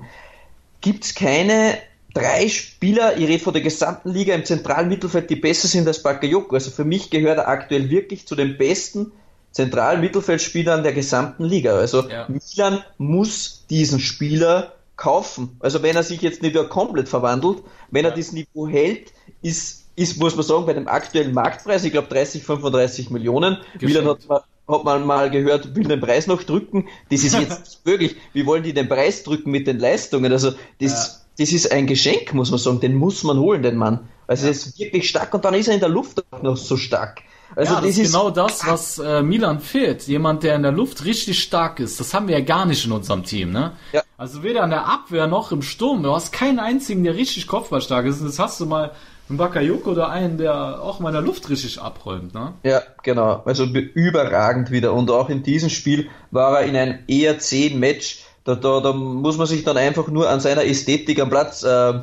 [0.81, 1.79] gibt es keine
[2.15, 6.03] drei Spieler, ich rede von der gesamten Liga im zentralen Mittelfeld, die besser sind als
[6.03, 6.55] Bakayoko.
[6.55, 9.13] Also für mich gehört er aktuell wirklich zu den besten
[9.53, 11.77] zentralen Mittelfeldspielern der gesamten Liga.
[11.77, 12.29] Also ja.
[12.29, 15.57] Milan muss diesen Spieler kaufen.
[15.61, 19.13] Also wenn er sich jetzt nicht wieder komplett verwandelt, wenn er das Niveau hält,
[19.43, 24.07] ist, ist, muss man sagen, bei dem aktuellen Marktpreis, ich glaube 30, 35 Millionen, Milan
[24.07, 24.41] hat, man-
[24.71, 26.87] hat man mal gehört, will den Preis noch drücken.
[27.11, 28.17] Das ist jetzt nicht möglich.
[28.33, 30.31] Wie wollen die den Preis drücken mit den Leistungen?
[30.33, 32.81] Also das, das ist ein Geschenk, muss man sagen.
[32.81, 34.09] Den muss man holen, den Mann.
[34.27, 36.77] Also er ist wirklich stark und dann ist er in der Luft auch noch so
[36.77, 37.23] stark.
[37.57, 40.03] Also ja, das, ist genau das, was äh, Milan fehlt.
[40.07, 41.99] Jemand, der in der Luft richtig stark ist.
[41.99, 43.73] Das haben wir ja gar nicht in unserem Team, ne?
[43.93, 44.03] Ja.
[44.19, 46.03] Also weder in der Abwehr noch im Sturm.
[46.03, 48.21] Du hast keinen einzigen, der richtig kopfballstark ist.
[48.21, 48.91] Und das hast du mal
[49.29, 52.55] einen Bakayoko oder einen, der auch mal in der Luft richtig abräumt, ne?
[52.63, 53.43] Ja, genau.
[53.45, 54.93] Also be- überragend wieder.
[54.95, 58.25] Und auch in diesem Spiel war er in einem eher zähen Match.
[58.45, 61.95] Da, da, da muss man sich dann einfach nur an seiner Ästhetik am Platz äh,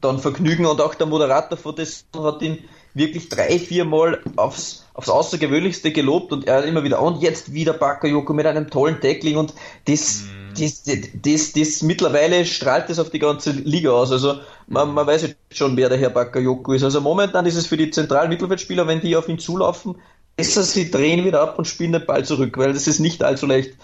[0.00, 0.66] dann vergnügen.
[0.66, 2.58] Und auch der Moderator von das hat ihn
[2.94, 7.54] wirklich drei, vier Mal aufs, aufs Außergewöhnlichste gelobt und er hat immer wieder, und jetzt
[7.54, 9.54] wieder Bakayoko mit einem tollen Tackling und
[9.84, 10.24] das, das,
[10.60, 14.12] das, das, das mittlerweile strahlt das auf die ganze Liga aus.
[14.12, 16.84] Also man, man weiß jetzt schon, wer der Herr Bakayoko ist.
[16.84, 19.96] Also momentan ist es für die zentralen Mittelfeldspieler, wenn die auf ihn zulaufen,
[20.36, 23.46] besser sie drehen wieder ab und spielen den Ball zurück, weil das ist nicht allzu
[23.46, 23.74] leicht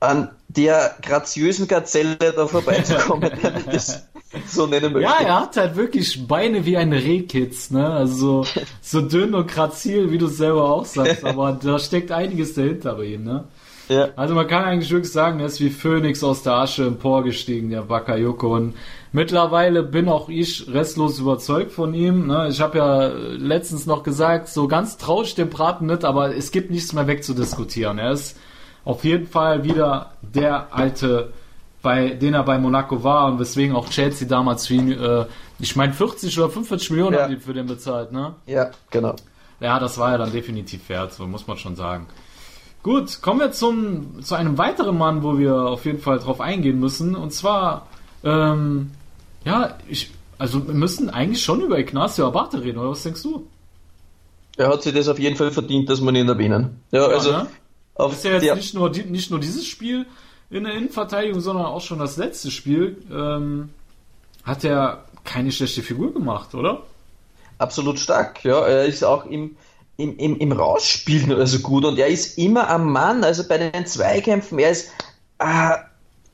[0.00, 4.06] an der graziösen Gazelle da vorbeizukommen, wenn man das
[4.46, 5.08] so nennen möchte.
[5.08, 7.88] Ja, er hat halt wirklich Beine wie ein Rehkitz, ne?
[7.88, 12.54] Also so, so dünn und grazil, wie du selber auch sagst, aber da steckt einiges
[12.54, 13.44] dahinter bei ihm, ne?
[13.88, 14.08] Ja.
[14.16, 17.82] Also man kann eigentlich wirklich sagen, er ist wie Phönix aus der Asche emporgestiegen, der
[17.82, 18.54] Bakayoko.
[18.54, 18.74] Und
[19.12, 22.26] mittlerweile bin auch ich restlos überzeugt von ihm.
[22.26, 22.48] Ne?
[22.50, 26.50] Ich habe ja letztens noch gesagt, so ganz traue ich dem Braten nicht, aber es
[26.50, 27.98] gibt nichts mehr wegzudiskutieren.
[27.98, 28.36] Er ist
[28.84, 31.32] auf jeden Fall wieder der alte,
[31.82, 35.26] bei den er bei Monaco war und weswegen auch Chelsea damals für ihn, äh,
[35.58, 37.22] ich meine 40 oder 45 Millionen Ja.
[37.22, 38.34] haben die für den bezahlt, ne?
[38.46, 39.14] Ja, genau.
[39.60, 42.06] Ja, das war ja dann definitiv wert, so muss man schon sagen.
[42.86, 46.78] Gut, kommen wir zum, zu einem weiteren Mann, wo wir auf jeden Fall drauf eingehen
[46.78, 47.16] müssen.
[47.16, 47.88] Und zwar,
[48.22, 48.92] ähm,
[49.44, 53.44] ja, ich, also wir müssen eigentlich schon über Ignacio Abate reden, oder was denkst du?
[54.56, 56.80] Er hat sich das auf jeden Fall verdient, dass man ihn erwähnen.
[56.92, 57.48] Ja, also ne?
[57.96, 60.06] auf Ist ja jetzt der, nicht, nur, nicht nur dieses Spiel
[60.48, 63.70] in der Innenverteidigung, sondern auch schon das letzte Spiel, ähm,
[64.44, 66.84] hat er keine schlechte Figur gemacht, oder?
[67.58, 68.44] absolut stark.
[68.44, 69.56] Ja, er ist auch im,
[69.98, 73.86] im, im, im Rausspielen also gut und er ist immer am Mann, also bei den
[73.86, 74.90] Zweikämpfen, er ist
[75.38, 75.70] äh,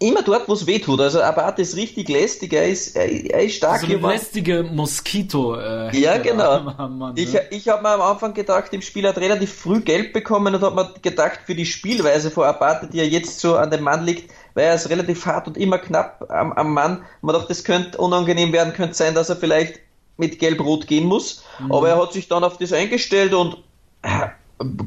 [0.00, 1.00] immer dort, wo es weh tut.
[1.00, 3.78] Also Abate ist richtig lästig, er ist, er, er ist stark.
[3.80, 5.54] So eine hier war- lästige Moskito.
[5.56, 6.60] Äh, Ja, genau.
[6.88, 7.42] Mann, Ich, ne?
[7.52, 10.74] ich habe mir am Anfang gedacht, im Spiel hat relativ früh Geld bekommen und habe
[10.74, 14.32] mir gedacht, für die Spielweise vor Abate, die ja jetzt so an dem Mann liegt,
[14.54, 17.04] weil er ist relativ hart und immer knapp am, am Mann.
[17.20, 19.78] Man dachte, das könnte unangenehm werden, könnte sein, dass er vielleicht
[20.16, 21.44] mit Gelb-Rot gehen muss.
[21.58, 21.72] Mhm.
[21.72, 23.58] Aber er hat sich dann auf das eingestellt und
[24.02, 24.28] äh,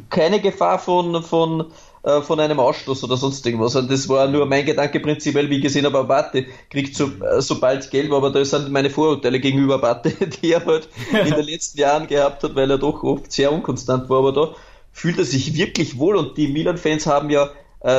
[0.09, 1.71] keine Gefahr von, von,
[2.03, 3.76] äh, von einem Ausstoß oder sonst irgendwas.
[3.76, 7.41] Und das war nur mein Gedanke prinzipiell, wie ich gesehen habe, Abate kriegt so, äh,
[7.41, 10.11] sobald Gelb, aber da sind meine Vorurteile gegenüber Abate,
[10.41, 14.09] die er halt in den letzten Jahren gehabt hat, weil er doch oft sehr unkonstant
[14.09, 14.55] war, aber da
[14.91, 17.49] fühlt er sich wirklich wohl und die Milan-Fans haben ja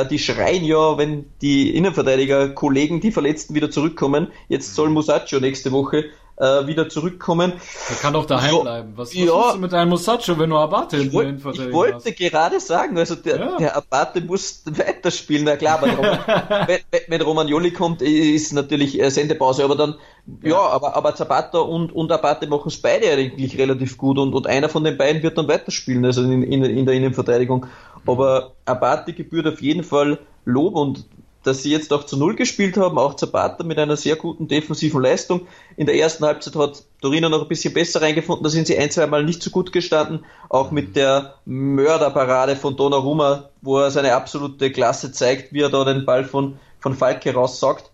[0.05, 4.27] die schreien ja, wenn die Innenverteidiger-Kollegen, die Verletzten wieder zurückkommen.
[4.49, 6.05] Jetzt soll Musacchio nächste Woche
[6.39, 7.53] äh, wieder zurückkommen.
[7.89, 8.93] Der kann doch daheim Ja, bleiben.
[8.95, 9.53] Was, was ja.
[9.53, 13.39] du mit deinem Musacho, wenn du Abate in wollt, ich wollte gerade sagen, also der,
[13.39, 13.57] Ja.
[13.57, 15.45] der Abate muss weiterspielen.
[15.45, 16.19] Na klar, wenn, Roman,
[16.67, 19.95] wenn, wenn- Romagnoli kommt, ist natürlich äh, Sendepause, aber dann,
[20.43, 24.45] ja, aber, aber Zapata und, und Abate machen es beide eigentlich relativ gut und, und
[24.45, 27.65] einer von den beiden wird dann weiterspielen, also in, in, in der Innenverteidigung.
[28.07, 31.05] Aber Abate gebührt auf jeden Fall Lob und
[31.43, 35.01] dass sie jetzt auch zu Null gespielt haben, auch Zapata mit einer sehr guten defensiven
[35.01, 35.47] Leistung.
[35.77, 38.91] In der ersten Halbzeit hat Torino noch ein bisschen besser reingefunden, da sind sie ein,
[38.91, 44.13] zwei Mal nicht so gut gestanden, auch mit der Mörderparade von Donnarumma, wo er seine
[44.13, 47.91] absolute Klasse zeigt, wie er da den Ball von, von Falke raussaugt.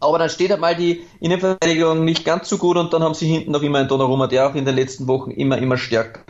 [0.00, 3.52] Aber dann steht einmal die Innenverteidigung nicht ganz so gut und dann haben sie hinten
[3.52, 6.20] noch immer einen Donnarumma, der auch in den letzten Wochen immer, immer stärker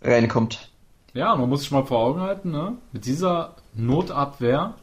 [0.00, 0.70] reinkommt.
[1.14, 2.76] Ja, man muss sich mal vor Augen halten, ne?
[2.92, 4.74] Mit dieser Notabwehr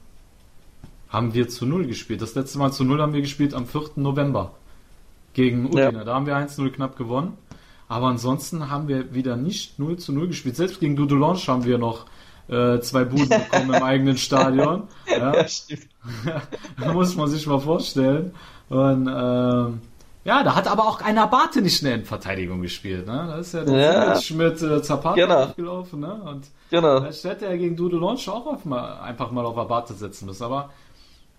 [1.10, 2.22] haben wir zu Null gespielt.
[2.22, 3.92] Das letzte Mal zu Null haben wir gespielt am 4.
[3.98, 4.54] November
[5.34, 5.92] gegen Udine.
[5.92, 6.04] Ja.
[6.06, 7.38] Da haben wir 1-0 knapp gewonnen.
[7.90, 10.56] Aber ansonsten haben wir wieder nicht 0 zu 0 gespielt.
[10.56, 12.06] Selbst gegen Dudelange haben wir noch
[12.48, 14.84] äh, zwei Buden bekommen im eigenen Stadion.
[15.08, 15.88] Ja, Ja, stimmt.
[16.80, 18.34] da muss man sich mal vorstellen.
[18.70, 19.82] Und ähm,
[20.24, 23.08] ja, da hat aber auch ein Abate nicht in der Endverteidigung gespielt.
[23.08, 23.26] Ne?
[23.28, 24.20] Da ist ja der Ja.
[24.36, 25.44] Mit äh, Zapata Genau.
[25.46, 26.00] aufgelaufen.
[26.00, 26.14] Ne?
[26.26, 27.02] Und Genau.
[27.02, 30.44] Vielleicht hätte er gegen Dude Launch auch auf mal, einfach mal auf Abate setzen müssen.
[30.44, 30.70] Aber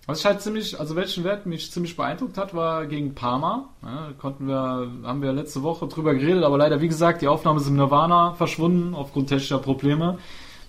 [0.06, 3.66] was ich halt ziemlich, also welchen Wert mich ziemlich beeindruckt hat, war gegen Parma.
[3.82, 7.60] Da konnten wir, haben wir letzte Woche drüber geredet, aber leider, wie gesagt, die Aufnahme
[7.60, 10.18] ist im Nirvana verschwunden aufgrund technischer Probleme.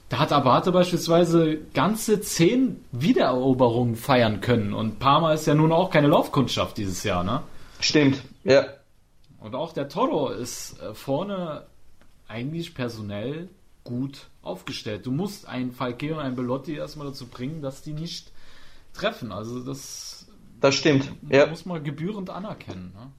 [0.09, 4.73] Da hat Abate beispielsweise ganze zehn Wiedereroberungen feiern können.
[4.73, 7.41] Und Parma ist ja nun auch keine Laufkundschaft dieses Jahr, ne?
[7.83, 8.65] Stimmt, ja.
[9.39, 11.65] Und auch der Toro ist äh, vorne
[12.29, 13.49] eigentlich personell
[13.83, 15.05] gut aufgestellt.
[15.05, 18.31] Du musst einen Falke und einen Belotti erstmal dazu bringen, dass die nicht
[18.93, 19.33] treffen.
[19.33, 20.27] Also das,
[20.61, 21.11] das stimmt.
[21.29, 21.47] Ja.
[21.47, 22.95] muss man gebührend anerkennen.
[22.95, 23.11] Ne?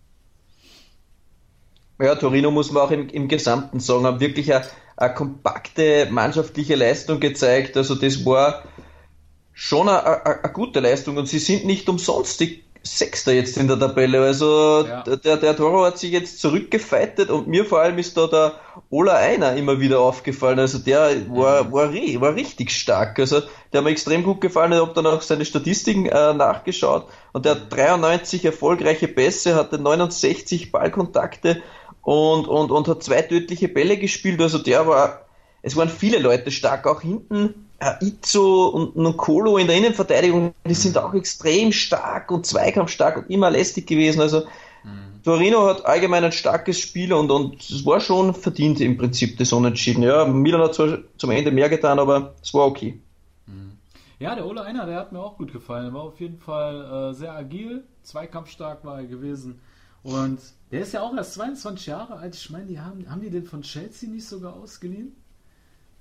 [2.07, 4.65] Ja, Torino muss man auch im, im Gesamten sagen, haben wirklich eine,
[4.97, 7.77] eine kompakte mannschaftliche Leistung gezeigt.
[7.77, 8.65] Also das war
[9.53, 13.66] schon eine, eine, eine, gute Leistung und sie sind nicht umsonst die Sechster jetzt in
[13.66, 14.20] der Tabelle.
[14.20, 15.03] Also ja.
[15.03, 18.53] der, der Toro hat sich jetzt zurückgefeitet und mir vor allem ist da der
[18.91, 20.59] Ola Einer immer wieder aufgefallen.
[20.59, 21.72] Also der war, mhm.
[21.72, 23.18] war, war richtig stark.
[23.18, 23.41] Also
[23.72, 24.72] der hat mir extrem gut gefallen.
[24.72, 29.78] Ich habe dann auch seine Statistiken äh, nachgeschaut und der hat 93 erfolgreiche Pässe, hatte
[29.78, 31.62] 69 Ballkontakte
[32.03, 34.43] und, und, und hat zwei tödliche Bälle gespielt.
[34.43, 35.22] Also der war,
[35.62, 37.64] es waren viele Leute stark, auch hinten
[38.01, 43.51] Itzo und Nkolo in der Innenverteidigung, die sind auch extrem stark und zweikampfstark und immer
[43.51, 44.20] lästig gewesen.
[44.20, 44.41] Also
[44.85, 45.22] mhm.
[45.22, 49.53] Torino hat allgemein ein starkes Spiel und, und es war schon verdient im Prinzip das
[49.53, 50.03] Unentschieden.
[50.03, 53.01] Ja, Milan hat zwar zum Ende mehr getan, aber es war okay.
[53.47, 53.78] Mhm.
[54.18, 55.87] Ja, der Ole Einer, der hat mir auch gut gefallen.
[55.87, 59.61] Er war auf jeden Fall äh, sehr agil, zweikampfstark war er gewesen.
[60.03, 60.39] Und
[60.70, 62.35] der ist ja auch erst 22 Jahre alt.
[62.35, 65.16] Ich meine, die haben, haben die den von Chelsea nicht sogar ausgeliehen?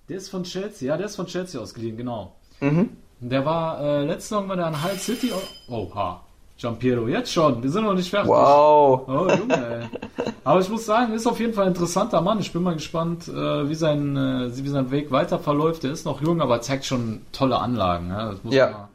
[0.10, 2.36] Der ist von Chelsea, ja, der ist von Chelsea ausgeliehen, genau.
[2.60, 2.90] Mhm.
[3.20, 5.32] Der war, äh, letztes Mal war der an Hull City.
[5.70, 6.22] Oh, ha.
[6.58, 8.30] Giampiero, jetzt schon, wir sind noch nicht fertig.
[8.30, 9.08] Wow.
[9.08, 10.26] Oh, Junge, ey.
[10.44, 12.40] Aber ich muss sagen, ist auf jeden Fall ein interessanter Mann.
[12.40, 15.84] Ich bin mal gespannt, äh, wie, sein, äh, wie sein Weg weiter verläuft.
[15.84, 18.10] Der ist noch jung, aber zeigt schon tolle Anlagen.
[18.10, 18.32] Ja?
[18.32, 18.70] Das muss ja.
[18.70, 18.88] man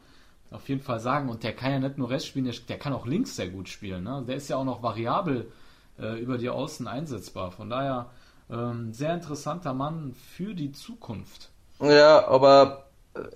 [0.51, 1.29] auf jeden Fall sagen.
[1.29, 4.03] Und der kann ja nicht nur Rest spielen, der, kann auch links sehr gut spielen.
[4.03, 4.23] Ne?
[4.27, 5.51] Der ist ja auch noch variabel
[5.99, 7.51] äh, über die Außen einsetzbar.
[7.51, 8.09] Von daher
[8.51, 11.49] ähm, sehr interessanter Mann für die Zukunft.
[11.81, 12.85] Ja, aber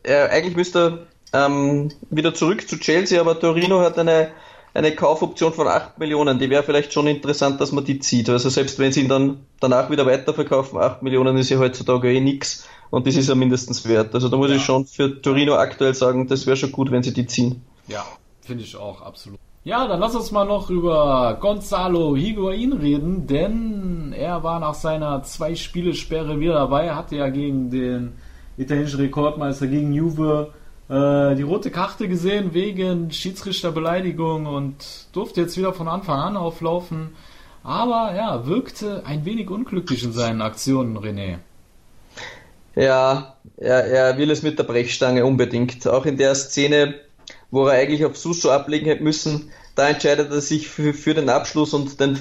[0.04, 4.32] äh, eigentlich müsste er ähm, wieder zurück zu Chelsea, aber Torino hat eine,
[4.74, 6.40] eine Kaufoption von 8 Millionen.
[6.40, 8.30] Die wäre vielleicht schon interessant, dass man die zieht.
[8.30, 12.20] Also selbst wenn sie ihn dann danach wieder weiterverkaufen, 8 Millionen ist ja heutzutage eh
[12.20, 14.14] nix und das ist ja mindestens wert.
[14.14, 14.58] Also da muss ja.
[14.58, 17.64] ich schon für Torino aktuell sagen, das wäre schon gut, wenn sie die ziehen.
[17.88, 18.06] Ja,
[18.42, 19.40] finde ich auch, absolut.
[19.66, 25.24] Ja, dann lass uns mal noch über Gonzalo Higuain reden, denn er war nach seiner
[25.24, 28.12] zwei Spiele Sperre wieder dabei, hatte ja gegen den
[28.58, 30.52] italienischen Rekordmeister, gegen Juve,
[30.90, 37.12] äh, die rote Karte gesehen wegen Schiedsrichterbeleidigung und durfte jetzt wieder von Anfang an auflaufen.
[37.64, 41.38] Aber ja, wirkte ein wenig unglücklich in seinen Aktionen, René.
[42.76, 45.88] Ja, er, er will es mit der Brechstange unbedingt.
[45.88, 46.96] Auch in der Szene
[47.54, 49.52] wo er eigentlich auf Suso ablegen hätte müssen.
[49.76, 52.20] Da entscheidet er sich für, für den Abschluss und dann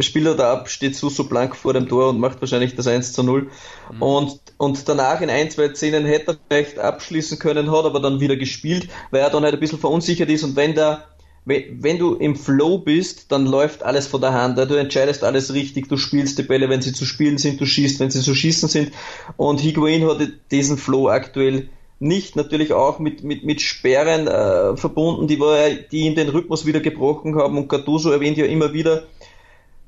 [0.00, 3.12] spielt er da ab, steht Suso blank vor dem Tor und macht wahrscheinlich das 1
[3.12, 3.50] zu 0.
[3.92, 4.02] Mhm.
[4.02, 8.18] Und, und danach in ein, zwei Szenen hätte er vielleicht abschließen können, hat aber dann
[8.18, 11.04] wieder gespielt, weil er dann halt ein bisschen verunsichert ist und wenn der
[11.46, 14.56] wenn du im Flow bist, dann läuft alles von der Hand.
[14.56, 18.00] Du entscheidest alles richtig, du spielst die Bälle, wenn sie zu spielen sind, du schießt,
[18.00, 18.92] wenn sie zu schießen sind.
[19.36, 21.68] Und Higuain hat diesen Flow aktuell
[22.00, 26.66] nicht, natürlich auch mit, mit, mit Sperren äh, verbunden, die, war, die ihm den Rhythmus
[26.66, 27.56] wieder gebrochen haben.
[27.56, 29.04] Und Gattuso erwähnt ja immer wieder,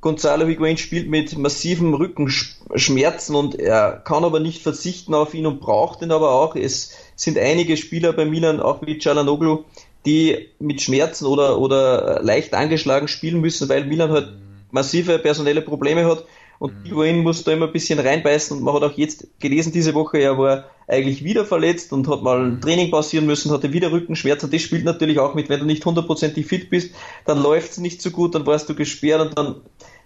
[0.00, 5.60] Gonzalo Higuain spielt mit massiven Rückenschmerzen und er kann aber nicht verzichten auf ihn und
[5.60, 6.54] braucht ihn aber auch.
[6.54, 9.64] Es sind einige Spieler bei Milan, auch wie Cialanoglu,
[10.04, 14.28] die mit Schmerzen oder, oder leicht angeschlagen spielen müssen, weil Milan halt
[14.70, 16.24] massive personelle Probleme hat.
[16.58, 16.84] Und mhm.
[16.84, 20.18] Higuain muss da immer ein bisschen reinbeißen und man hat auch jetzt gelesen diese Woche,
[20.18, 22.60] er war eigentlich wieder verletzt und hat mal ein mhm.
[22.60, 24.50] Training passieren müssen, hatte wieder Rückenschmerzen.
[24.50, 28.00] Das spielt natürlich auch mit, wenn du nicht hundertprozentig fit bist, dann läuft es nicht
[28.00, 29.56] so gut, dann warst du gesperrt und dann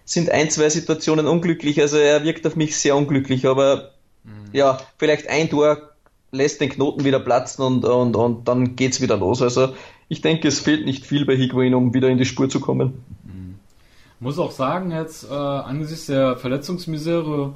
[0.05, 1.81] sind ein, zwei Situationen unglücklich.
[1.81, 3.91] Also er wirkt auf mich sehr unglücklich, aber
[4.25, 4.51] mhm.
[4.53, 5.91] ja, vielleicht ein Tor
[6.33, 9.43] lässt den Knoten wieder platzen und, und, und dann geht's wieder los.
[9.43, 9.75] Also
[10.09, 13.05] ich denke, es fehlt nicht viel bei Higuain, um wieder in die Spur zu kommen.
[14.21, 17.55] Muss auch sagen, jetzt äh, angesichts der Verletzungsmisere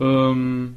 [0.00, 0.76] ähm,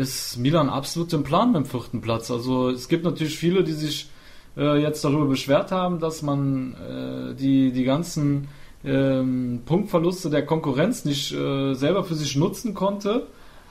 [0.00, 2.30] ist Milan absolut im Plan beim vierten Platz.
[2.30, 4.08] Also es gibt natürlich viele, die sich
[4.56, 8.48] äh, jetzt darüber beschwert haben, dass man äh, die, die ganzen
[8.82, 13.26] ähm, Punktverluste der Konkurrenz nicht äh, selber für sich nutzen konnte.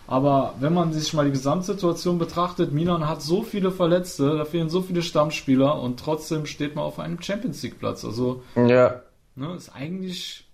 [0.06, 4.70] Aber wenn man sich mal die Gesamtsituation betrachtet, Milan hat so viele Verletzte, da fehlen
[4.70, 8.04] so viele Stammspieler und trotzdem steht man auf einem Champions League Platz.
[8.06, 9.02] Also ja.
[9.36, 10.46] ne, ist eigentlich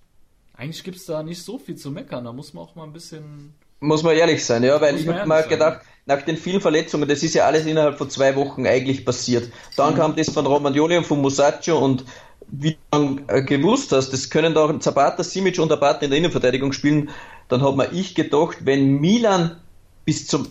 [0.58, 2.24] eigentlich gibt es da nicht so viel zu meckern.
[2.24, 3.54] Da muss man auch mal ein bisschen.
[3.86, 5.50] Muss man ehrlich sein, ja, weil ich habe mal sein.
[5.50, 9.52] gedacht, nach den vielen Verletzungen, das ist ja alles innerhalb von zwei Wochen eigentlich passiert.
[9.76, 9.98] Dann mhm.
[9.98, 12.06] kam das von Romagnoli und von Musacchio und
[12.48, 16.74] wie du äh, gewusst hast, das können doch Zapata, Simic und Abate in der Innenverteidigung
[16.74, 17.10] spielen,
[17.48, 19.58] dann hat man ich gedacht, wenn Milan
[20.06, 20.48] bis zum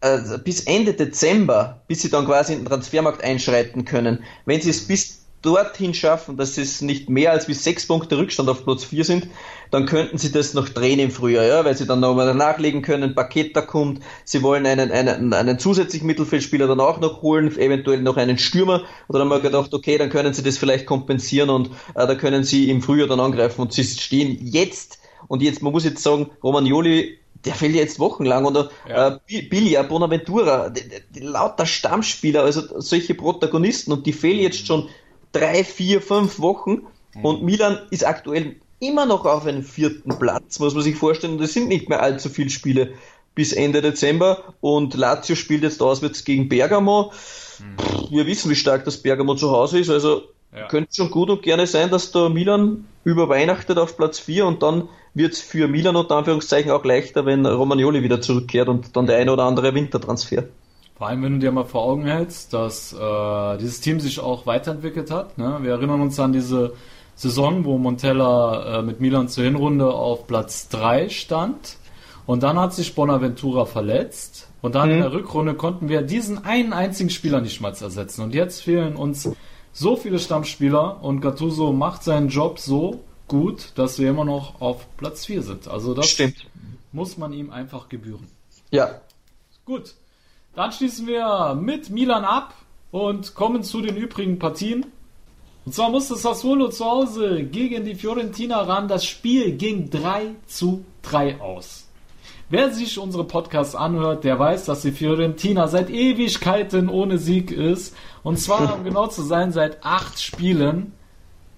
[0.00, 4.70] äh, bis Ende Dezember, bis sie dann quasi in den Transfermarkt einschreiten können, wenn sie
[4.70, 8.84] es bis dorthin schaffen, dass es nicht mehr als wie sechs Punkte Rückstand auf Platz
[8.84, 9.28] 4 sind,
[9.74, 13.16] dann könnten sie das noch drehen im Frühjahr, ja, weil sie dann nochmal nachlegen können,
[13.16, 18.00] Paket da kommt, sie wollen einen, einen, einen zusätzlichen Mittelfeldspieler dann auch noch holen, eventuell
[18.00, 21.50] noch einen Stürmer, oder dann haben wir gedacht, okay, dann können sie das vielleicht kompensieren
[21.50, 23.62] und äh, da können sie im Frühjahr dann angreifen.
[23.62, 28.44] Und sie stehen jetzt, und jetzt, man muss jetzt sagen, Romagnoli der fehlt jetzt wochenlang.
[28.44, 29.20] Oder ja.
[29.28, 34.66] äh, Bilia, Bonaventura, die, die, die, lauter Stammspieler, also solche Protagonisten und die fehlen jetzt
[34.66, 34.88] schon
[35.32, 36.86] drei, vier, fünf Wochen.
[37.14, 37.24] Mhm.
[37.24, 38.56] und Milan ist aktuell
[38.86, 41.40] immer noch auf einem vierten Platz, muss man sich vorstellen.
[41.42, 42.94] Es sind nicht mehr allzu viele Spiele
[43.34, 47.12] bis Ende Dezember und Lazio spielt jetzt auswärts gegen Bergamo.
[47.58, 48.10] Mhm.
[48.10, 50.22] Wir wissen, wie stark das Bergamo zu Hause ist, also
[50.54, 50.68] ja.
[50.68, 54.88] könnte schon gut und gerne sein, dass da Milan überweihnachtet auf Platz 4 und dann
[55.14, 59.18] wird es für Milan unter Anführungszeichen auch leichter, wenn Romagnoli wieder zurückkehrt und dann der
[59.18, 60.44] eine oder andere Wintertransfer.
[60.96, 64.46] Vor allem, wenn du dir mal vor Augen hältst, dass äh, dieses Team sich auch
[64.46, 65.38] weiterentwickelt hat.
[65.38, 65.58] Ne?
[65.62, 66.72] Wir erinnern uns an diese
[67.16, 71.76] Saison, wo Montella äh, mit Milan zur Hinrunde auf Platz 3 stand.
[72.26, 74.48] Und dann hat sich Bonaventura verletzt.
[74.62, 74.94] Und dann mhm.
[74.94, 78.22] in der Rückrunde konnten wir diesen einen einzigen Spieler nicht mal ersetzen.
[78.22, 79.28] Und jetzt fehlen uns
[79.72, 84.86] so viele Stammspieler und Gattuso macht seinen Job so gut, dass wir immer noch auf
[84.96, 85.68] Platz 4 sind.
[85.68, 86.46] Also das Stimmt.
[86.92, 88.26] muss man ihm einfach gebühren.
[88.70, 89.00] Ja.
[89.64, 89.94] Gut.
[90.54, 92.54] Dann schließen wir mit Milan ab
[92.92, 94.86] und kommen zu den übrigen Partien.
[95.64, 98.88] Und zwar musste Sassuolo zu Hause gegen die Fiorentina ran.
[98.88, 101.88] Das Spiel ging 3 zu 3 aus.
[102.50, 107.96] Wer sich unsere Podcasts anhört, der weiß, dass die Fiorentina seit Ewigkeiten ohne Sieg ist.
[108.22, 110.92] Und zwar, um genau zu sein, seit acht Spielen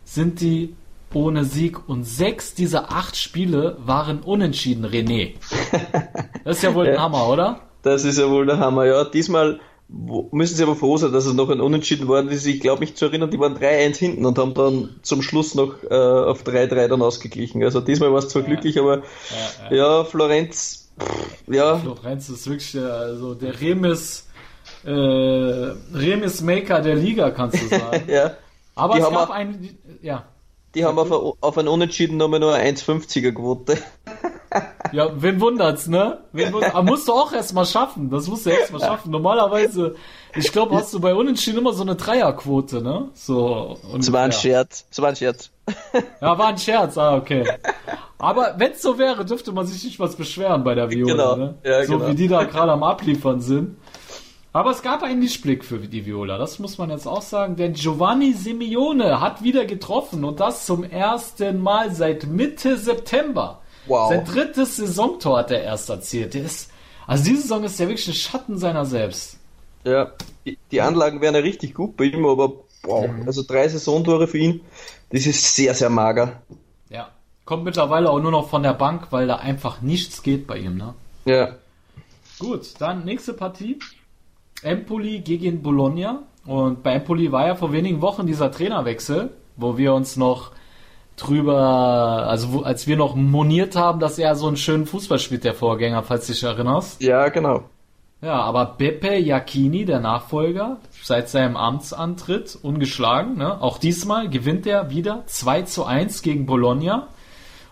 [0.05, 0.77] sind die
[1.13, 5.35] ohne Sieg und sechs dieser acht Spiele waren unentschieden, René.
[6.45, 7.61] Das ist ja wohl ein Hammer, oder?
[7.83, 9.03] Das ist ja wohl der Hammer, ja.
[9.03, 12.28] Diesmal müssen sie aber froh sein, dass es noch ein Unentschieden war.
[12.28, 15.82] Ich glaube mich zu erinnern, die waren 3-1 hinten und haben dann zum Schluss noch
[15.84, 17.62] äh, auf 3-3 dann ausgeglichen.
[17.62, 18.49] Also diesmal war es zwar ja.
[18.49, 19.76] glücklich, aber ja, ja.
[19.76, 21.78] ja Florenz, pff, ja.
[21.78, 24.26] Florenz ist wirklich der, also der Remis,
[24.84, 28.05] äh, Remis Maker der Liga, kannst du sagen.
[28.09, 28.32] ja.
[28.74, 30.24] Aber die es gab ein, ja.
[30.74, 33.78] Die haben auf, auf ein Unentschieden nur eine 1,50er Quote.
[34.93, 36.19] Ja, wen wundert's, ne?
[36.33, 38.11] Wen wund Aber musst du auch erstmal schaffen.
[38.11, 39.11] Das musst du erstmal schaffen.
[39.11, 39.97] Normalerweise,
[40.35, 43.09] ich glaube, hast du bei Unentschieden immer so eine Dreierquote, ne?
[43.15, 43.79] So.
[43.99, 44.87] Es war ein Scherz.
[44.91, 45.51] Es war ein Scherz.
[46.21, 46.97] Ja, war ein Scherz.
[46.97, 47.45] Ah, okay.
[48.19, 51.37] Aber wenn's so wäre, dürfte man sich nicht was beschweren bei der Viola, genau.
[51.37, 51.55] ne?
[51.65, 52.11] Ja, so genau.
[52.11, 53.77] wie die da gerade am Abliefern sind.
[54.57, 57.75] Aber es gab einen Lichtblick für die Viola, das muss man jetzt auch sagen, denn
[57.75, 63.61] Giovanni Simeone hat wieder getroffen und das zum ersten Mal seit Mitte September.
[63.87, 64.11] Wow.
[64.11, 66.34] Sein drittes Saisontor hat er erst erzielt.
[66.34, 66.70] Der ist,
[67.07, 69.39] also diese Saison ist ja wirklich ein Schatten seiner selbst.
[69.84, 70.12] Ja,
[70.45, 73.26] die, die Anlagen wären ja richtig gut bei ihm, aber wow, mhm.
[73.26, 74.61] also drei Saisontore für ihn,
[75.11, 76.43] das ist sehr, sehr mager.
[76.91, 77.11] Ja,
[77.45, 80.76] kommt mittlerweile auch nur noch von der Bank, weil da einfach nichts geht bei ihm,
[80.76, 80.95] ne?
[81.24, 81.57] Ja.
[82.39, 83.78] Gut, dann nächste Partie.
[84.62, 86.22] Empoli gegen Bologna.
[86.45, 90.53] Und bei Empoli war ja vor wenigen Wochen dieser Trainerwechsel, wo wir uns noch
[91.17, 95.45] drüber, also wo, als wir noch moniert haben, dass er so einen schönen Fußball spielt,
[95.45, 97.03] der Vorgänger, falls du dich erinnerst.
[97.03, 97.64] Ja, genau.
[98.23, 103.61] Ja, aber Beppe Jacchini, der Nachfolger, seit seinem Amtsantritt ungeschlagen, ne?
[103.61, 107.09] auch diesmal gewinnt er wieder 2 zu 1 gegen Bologna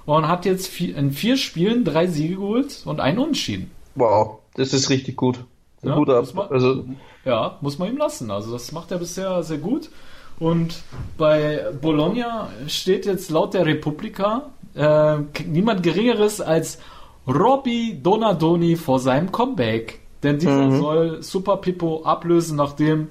[0.07, 3.71] und hat jetzt in vier Spielen drei Siege geholt und einen Unentschieden.
[3.95, 5.45] Wow, das ist richtig gut.
[5.83, 6.27] Ja, gut ab.
[6.35, 6.85] Man, also,
[7.25, 8.31] ja, muss man ihm lassen.
[8.31, 9.91] Also das macht er bisher sehr gut.
[10.39, 10.83] Und
[11.17, 16.79] bei Bologna steht jetzt laut der Republika äh, niemand Geringeres als
[17.27, 20.01] Robby Donadoni vor seinem Comeback.
[20.23, 20.81] Denn dieser mhm.
[20.81, 23.11] soll Super Pippo ablösen, nachdem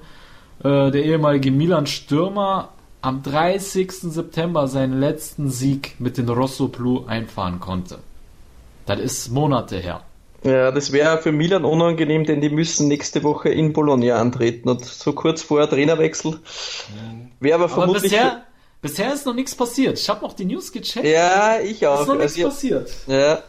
[0.62, 2.70] äh, der ehemalige Milan-Stürmer
[3.00, 3.92] am 30.
[3.92, 7.98] September seinen letzten Sieg mit den Rosso Blu einfahren konnte.
[8.86, 10.02] Das ist Monate her.
[10.44, 14.84] Ja, das wäre für Milan unangenehm, denn die müssen nächste Woche in Bologna antreten und
[14.84, 16.38] so kurz vor Trainerwechsel.
[17.40, 18.12] Wäre aber, aber vermutlich.
[18.12, 18.42] Bisher,
[18.82, 19.98] bisher ist noch nichts passiert.
[19.98, 21.06] Ich habe noch die News gecheckt.
[21.06, 22.02] Ja, ich auch.
[22.02, 22.90] Ist noch nichts also, passiert.
[23.06, 23.42] Ja.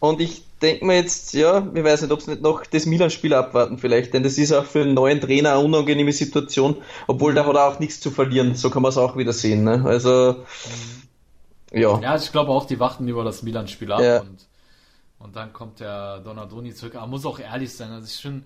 [0.00, 3.32] Und ich denke mir jetzt, ja, ich weiß nicht, ob es nicht noch das Milan-Spiel
[3.32, 6.76] abwarten vielleicht, denn das ist auch für einen neuen Trainer eine unangenehme Situation,
[7.06, 9.64] obwohl da hat er auch nichts zu verlieren, so kann man es auch wieder sehen.
[9.64, 9.82] Ne?
[9.84, 10.36] Also,
[11.72, 11.78] mhm.
[11.80, 11.98] ja.
[12.00, 14.20] Ja, ich glaube auch, die warten über das Milan-Spiel ab ja.
[14.20, 14.47] und
[15.18, 16.96] und dann kommt der Donadoni zurück.
[16.96, 17.90] Aber muss auch ehrlich sein.
[17.90, 18.44] Also ich finde,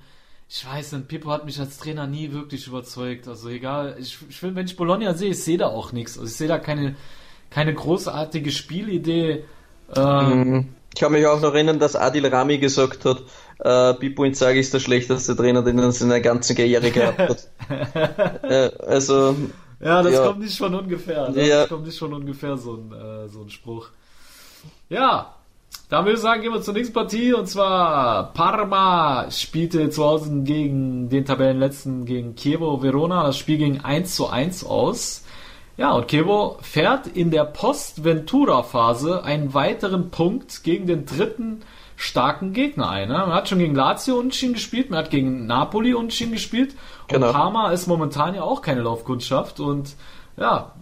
[0.48, 3.28] ich weiß nicht, Pippo hat mich als Trainer nie wirklich überzeugt.
[3.28, 6.18] Also egal, ich, ich finde, wenn ich Bologna sehe, ich sehe da auch nichts.
[6.18, 6.96] Also ich sehe da keine,
[7.50, 9.44] keine großartige Spielidee.
[9.94, 13.22] Ähm, ich kann mich auch noch erinnern, dass Adil Rami gesagt hat,
[13.60, 17.48] äh, Pipo Inzaghi ist der schlechteste Trainer, den er in seiner ganzen Karriere gehabt hat.
[18.42, 19.36] äh, also
[19.80, 20.26] ja, das ja.
[20.26, 21.30] kommt nicht von ungefähr.
[21.30, 21.48] Ne?
[21.48, 21.60] Ja.
[21.60, 23.88] Das kommt nicht von ungefähr so ein, äh, so ein Spruch.
[24.88, 25.34] Ja,
[25.92, 30.40] dann würde ich sagen, gehen wir zur nächsten Partie und zwar Parma spielte zu Hause
[30.42, 33.24] gegen den Tabellenletzten gegen Chievo Verona.
[33.24, 35.22] Das Spiel ging 1 zu 1 aus.
[35.76, 41.60] Ja, und Chievo fährt in der Post-Ventura-Phase einen weiteren Punkt gegen den dritten
[41.96, 43.08] starken Gegner ein.
[43.08, 43.14] Ne?
[43.14, 47.32] Man hat schon gegen Lazio unentschieden gespielt, man hat gegen Napoli unentschieden gespielt und Genau.
[47.32, 49.94] Parma ist momentan ja auch keine Laufkundschaft und
[50.38, 50.72] ja,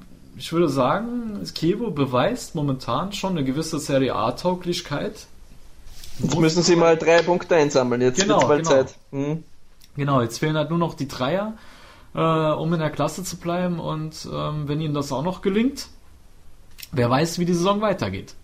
[0.40, 5.26] ich würde sagen, Chievo beweist momentan schon eine gewisse Serie A-Tauglichkeit.
[6.18, 8.00] Jetzt müssen sie mal drei Punkte einsammeln.
[8.00, 8.70] Jetzt Genau, mal genau.
[8.70, 8.94] Zeit.
[9.12, 9.44] Hm.
[9.96, 11.58] Genau, jetzt fehlen halt nur noch die Dreier,
[12.14, 13.80] äh, um in der Klasse zu bleiben.
[13.80, 15.88] Und ähm, wenn ihnen das auch noch gelingt,
[16.90, 18.34] wer weiß, wie die Saison weitergeht.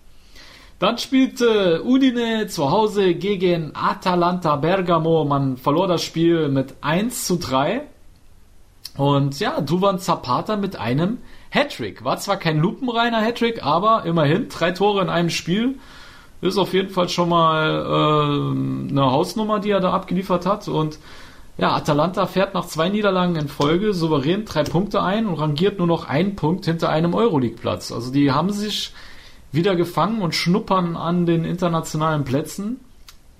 [0.77, 5.25] Dann spielte Udine zu Hause gegen Atalanta Bergamo.
[5.25, 7.81] Man verlor das Spiel mit 1 zu 3.
[8.97, 11.17] Und ja, Duvan Zapata mit einem
[11.57, 12.03] Hattrick.
[12.03, 15.79] War zwar kein lupenreiner Hattrick, aber immerhin drei Tore in einem Spiel.
[16.39, 20.67] Ist auf jeden Fall schon mal ähm, eine Hausnummer, die er da abgeliefert hat.
[20.67, 20.99] Und
[21.57, 25.87] ja, Atalanta fährt nach zwei Niederlagen in Folge souverän drei Punkte ein und rangiert nur
[25.87, 27.91] noch einen Punkt hinter einem Euroleague-Platz.
[27.91, 28.93] Also die haben sich
[29.51, 32.79] wieder gefangen und schnuppern an den internationalen Plätzen.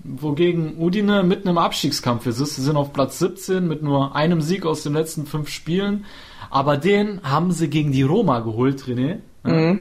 [0.00, 2.38] Wogegen Udine mitten im Abstiegskampf ist.
[2.38, 6.04] Sie sind auf Platz 17 mit nur einem Sieg aus den letzten fünf Spielen.
[6.50, 9.18] Aber den haben sie gegen die Roma geholt, René.
[9.42, 9.80] Mhm.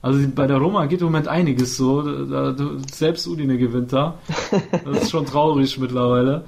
[0.00, 2.02] Also bei der Roma geht im Moment einiges so.
[2.02, 4.18] Da, da, selbst Udine gewinnt da.
[4.84, 6.44] Das ist schon traurig mittlerweile.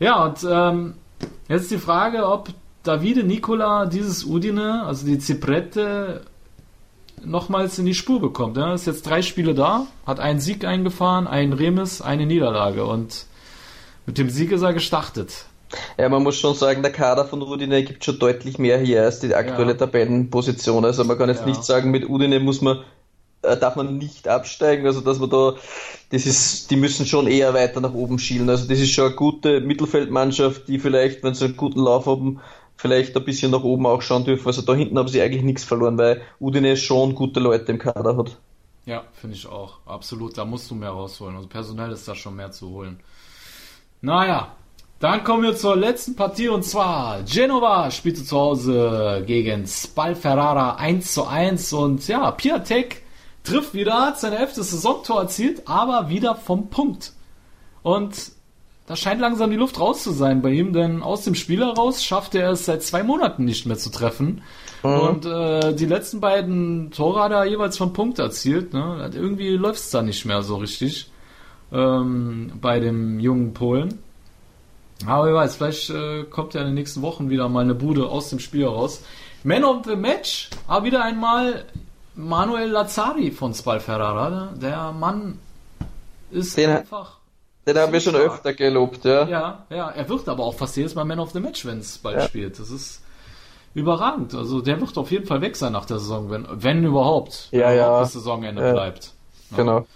[0.00, 0.94] Ja, und ähm,
[1.48, 2.50] jetzt die Frage, ob
[2.82, 6.22] Davide Nicola dieses Udine, also die Ziprette,
[7.24, 8.56] nochmals in die Spur bekommt.
[8.56, 13.26] Er ist jetzt drei Spiele da, hat einen Sieg eingefahren, einen Remis, eine Niederlage und
[14.06, 15.46] mit dem Sieg ist er gestartet.
[15.98, 19.20] Ja, man muss schon sagen, der Kader von Udine gibt schon deutlich mehr hier als
[19.20, 19.78] die aktuelle Ja.
[19.78, 20.84] Tabellenposition.
[20.84, 21.46] Also man kann jetzt Ja.
[21.46, 22.84] nicht sagen, mit Udine muss man,
[23.42, 24.86] äh, darf man nicht absteigen.
[24.86, 25.54] Also dass man da,
[26.10, 28.48] das ist, die müssen schon eher weiter nach oben schielen.
[28.50, 32.40] Also das ist schon eine gute Mittelfeldmannschaft, die vielleicht, wenn sie einen guten Lauf haben,
[32.76, 34.46] vielleicht ein bisschen nach oben auch schauen dürfen.
[34.46, 38.16] Also da hinten haben sie eigentlich nichts verloren, weil Udine schon gute Leute im Kader
[38.16, 38.38] hat.
[38.86, 39.80] Ja, finde ich auch.
[39.86, 41.36] Absolut, da musst du mehr rausholen.
[41.36, 43.00] Also personell ist da schon mehr zu holen.
[44.00, 44.56] Naja,
[45.00, 50.74] dann kommen wir zur letzten Partie und zwar Genova spielte zu Hause gegen Spal Ferrara
[50.76, 53.02] 1 zu 1 und ja, Piatek
[53.44, 57.12] trifft wieder, hat sein elftes Saisontor erzielt, aber wieder vom Punkt.
[57.82, 58.32] Und
[58.86, 62.02] da scheint langsam die Luft raus zu sein bei ihm, denn aus dem Spiel heraus
[62.02, 64.42] schaffte er es seit zwei Monaten nicht mehr zu treffen.
[64.82, 68.72] Und äh, die letzten beiden Tore hat er jeweils vom Punkt erzielt.
[68.72, 69.10] Ne?
[69.14, 71.10] Irgendwie läuft es da nicht mehr so richtig
[71.72, 73.98] ähm, bei dem jungen Polen.
[75.06, 78.06] Aber wer weiß, vielleicht äh, kommt ja in den nächsten Wochen wieder mal eine Bude
[78.08, 79.02] aus dem Spiel heraus.
[79.44, 81.64] Man of the Match, aber wieder einmal
[82.16, 84.28] Manuel Lazzari von Spal Ferrara.
[84.30, 84.48] ne?
[84.60, 85.38] Der Mann
[86.32, 87.18] ist Den- einfach.
[87.66, 88.26] Den haben wir schon Stark.
[88.32, 89.28] öfter gelobt, ja.
[89.28, 91.98] Ja, ja, er wird aber auch fast jedes Mal Man of the Match, wenn es
[91.98, 92.22] bald Ja.
[92.26, 92.58] spielt.
[92.58, 93.02] Das ist
[93.74, 94.34] überragend.
[94.34, 97.48] Also der wird auf jeden Fall weg sein nach der Saison, wenn, wenn überhaupt.
[97.52, 97.86] Ja, wenn ja.
[97.86, 98.72] überhaupt bis Saisonende Ja.
[98.72, 99.12] bleibt.
[99.50, 99.56] Ja.
[99.58, 99.86] Genau.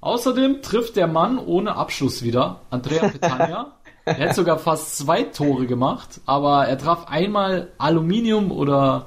[0.00, 3.72] Außerdem trifft der Mann ohne Abschluss wieder, Andrea Petagna.
[4.04, 9.06] Er hat sogar fast zwei Tore gemacht, aber er traf einmal Aluminium oder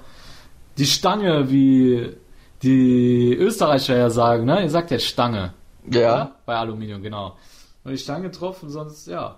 [0.78, 2.16] die Stange, wie
[2.64, 4.64] die Österreicher ja sagen, ne?
[4.64, 5.54] Ihr sagt ja Stange.
[5.90, 6.00] Ja.
[6.00, 6.36] Oder?
[6.46, 7.38] Bei Aluminium, genau.
[7.84, 9.38] Und die Stange getroffen, sonst, ja.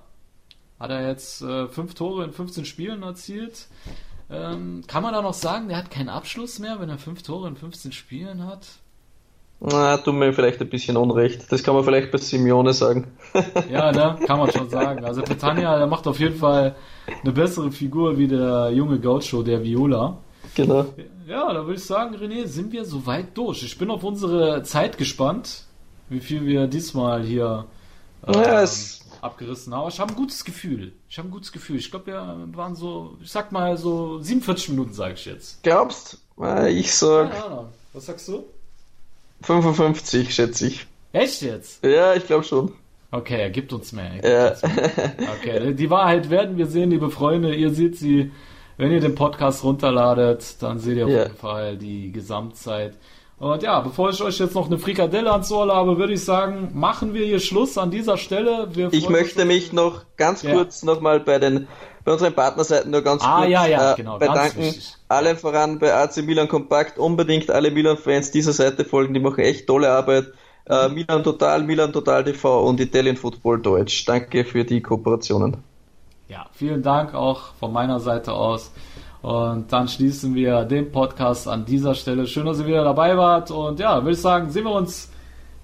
[0.80, 3.68] Hat er jetzt äh, fünf Tore in 15 Spielen erzielt.
[4.30, 7.50] Ähm, kann man da noch sagen, der hat keinen Abschluss mehr, wenn er fünf Tore
[7.50, 8.68] in 15 Spielen hat?
[9.62, 11.52] Na, tut mir vielleicht ein bisschen Unrecht.
[11.52, 13.08] Das kann man vielleicht bei Simeone sagen.
[13.72, 14.18] Ja, ne?
[14.26, 15.04] Kann man schon sagen.
[15.04, 16.76] Also Petania, der macht auf jeden Fall
[17.24, 20.18] eine bessere Figur wie der junge Gaucho, der Viola.
[20.56, 20.86] genau.
[21.28, 23.62] Ja, da würde ich sagen, René, sind wir soweit durch.
[23.64, 25.66] Ich bin auf unsere Zeit gespannt,
[26.10, 27.66] wie viel wir diesmal hier
[28.26, 29.82] ähm, Ja, es- abgerissen haben.
[29.82, 30.94] Aber ich habe ein gutes Gefühl.
[31.10, 31.76] Ich habe ein gutes Gefühl.
[31.76, 35.62] Ich glaube, wir waren so, ich sag mal so 47 Minuten, sage ich jetzt.
[35.62, 36.18] Glaubst?
[36.42, 37.66] Äh, Ich sag Keine Ahnung.
[37.94, 38.46] Was sagst du?
[39.42, 40.86] 55, schätze ich.
[41.12, 41.84] Echt jetzt?
[41.84, 42.74] Ja, ich glaube schon.
[43.12, 44.12] Okay, er gibt uns mehr.
[44.12, 44.50] Gibt Ja.
[44.52, 44.92] uns mehr.
[45.40, 47.56] Okay, die Wahrheit werden wir sehen, liebe Freunde.
[47.56, 48.32] Ihr seht sie,
[48.78, 51.24] wenn ihr den Podcast runterladet, dann seht ihr auf Ja.
[51.24, 52.94] jeden Fall die Gesamtzeit.
[53.40, 56.72] Und ja, bevor ich euch jetzt noch eine Frikadelle ans Ohr habe, würde ich sagen,
[56.74, 58.68] machen wir hier Schluss an dieser Stelle.
[58.92, 60.52] Ich möchte mich noch ganz Ja.
[60.54, 61.68] kurz nochmal bei den
[62.06, 64.62] bei unseren Partnerseiten nur ganz Ah, kurz ja, ja, äh, genau, ganz bedanken.
[64.62, 64.96] wichtig.
[65.08, 69.68] Alle voran bei AC Milan Kompakt, unbedingt alle Milan-Fans dieser Seite folgen, die machen echt
[69.68, 70.28] tolle Arbeit.
[70.66, 74.06] äh, Milan Total, Milan Total TV und Italian Football Deutsch.
[74.06, 75.58] Danke für die Kooperationen.
[76.28, 78.72] Ja, vielen Dank auch von meiner Seite aus.
[79.24, 82.28] Und dann schließen wir den Podcast an dieser Stelle.
[82.28, 83.50] Schön, dass ihr wieder dabei wart.
[83.50, 85.09] Und ja, würde ich sagen, sehen wir uns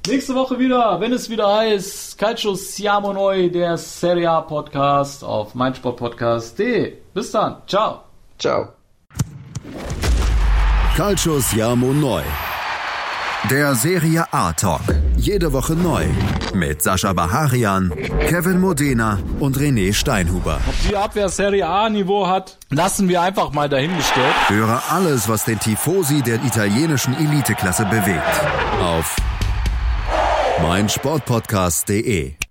[0.07, 5.55] nächste Woche wieder, wenn es wieder heißt Calcio Siamo Noi, der Serie A Podcast auf
[5.55, 6.93] meinsportpodcast.de.
[7.13, 7.57] Bis dann.
[7.67, 8.01] Ciao.
[8.37, 8.69] Ciao.
[10.95, 12.21] Calcio Siamo Neu.
[13.49, 14.81] Der Serie A Talk.
[15.17, 16.05] Jede Woche neu.
[16.53, 17.91] Mit Sascha Baharian,
[18.27, 20.59] Kevin Modena und René Steinhuber.
[20.67, 24.33] Ob die Abwehr Serie A Niveau hat, lassen wir einfach mal dahingestellt.
[24.47, 28.41] Höre alles, was den Tifosi der italienischen Eliteklasse bewegt.
[28.81, 29.15] Auf
[30.61, 32.44] meinsportpodcast.de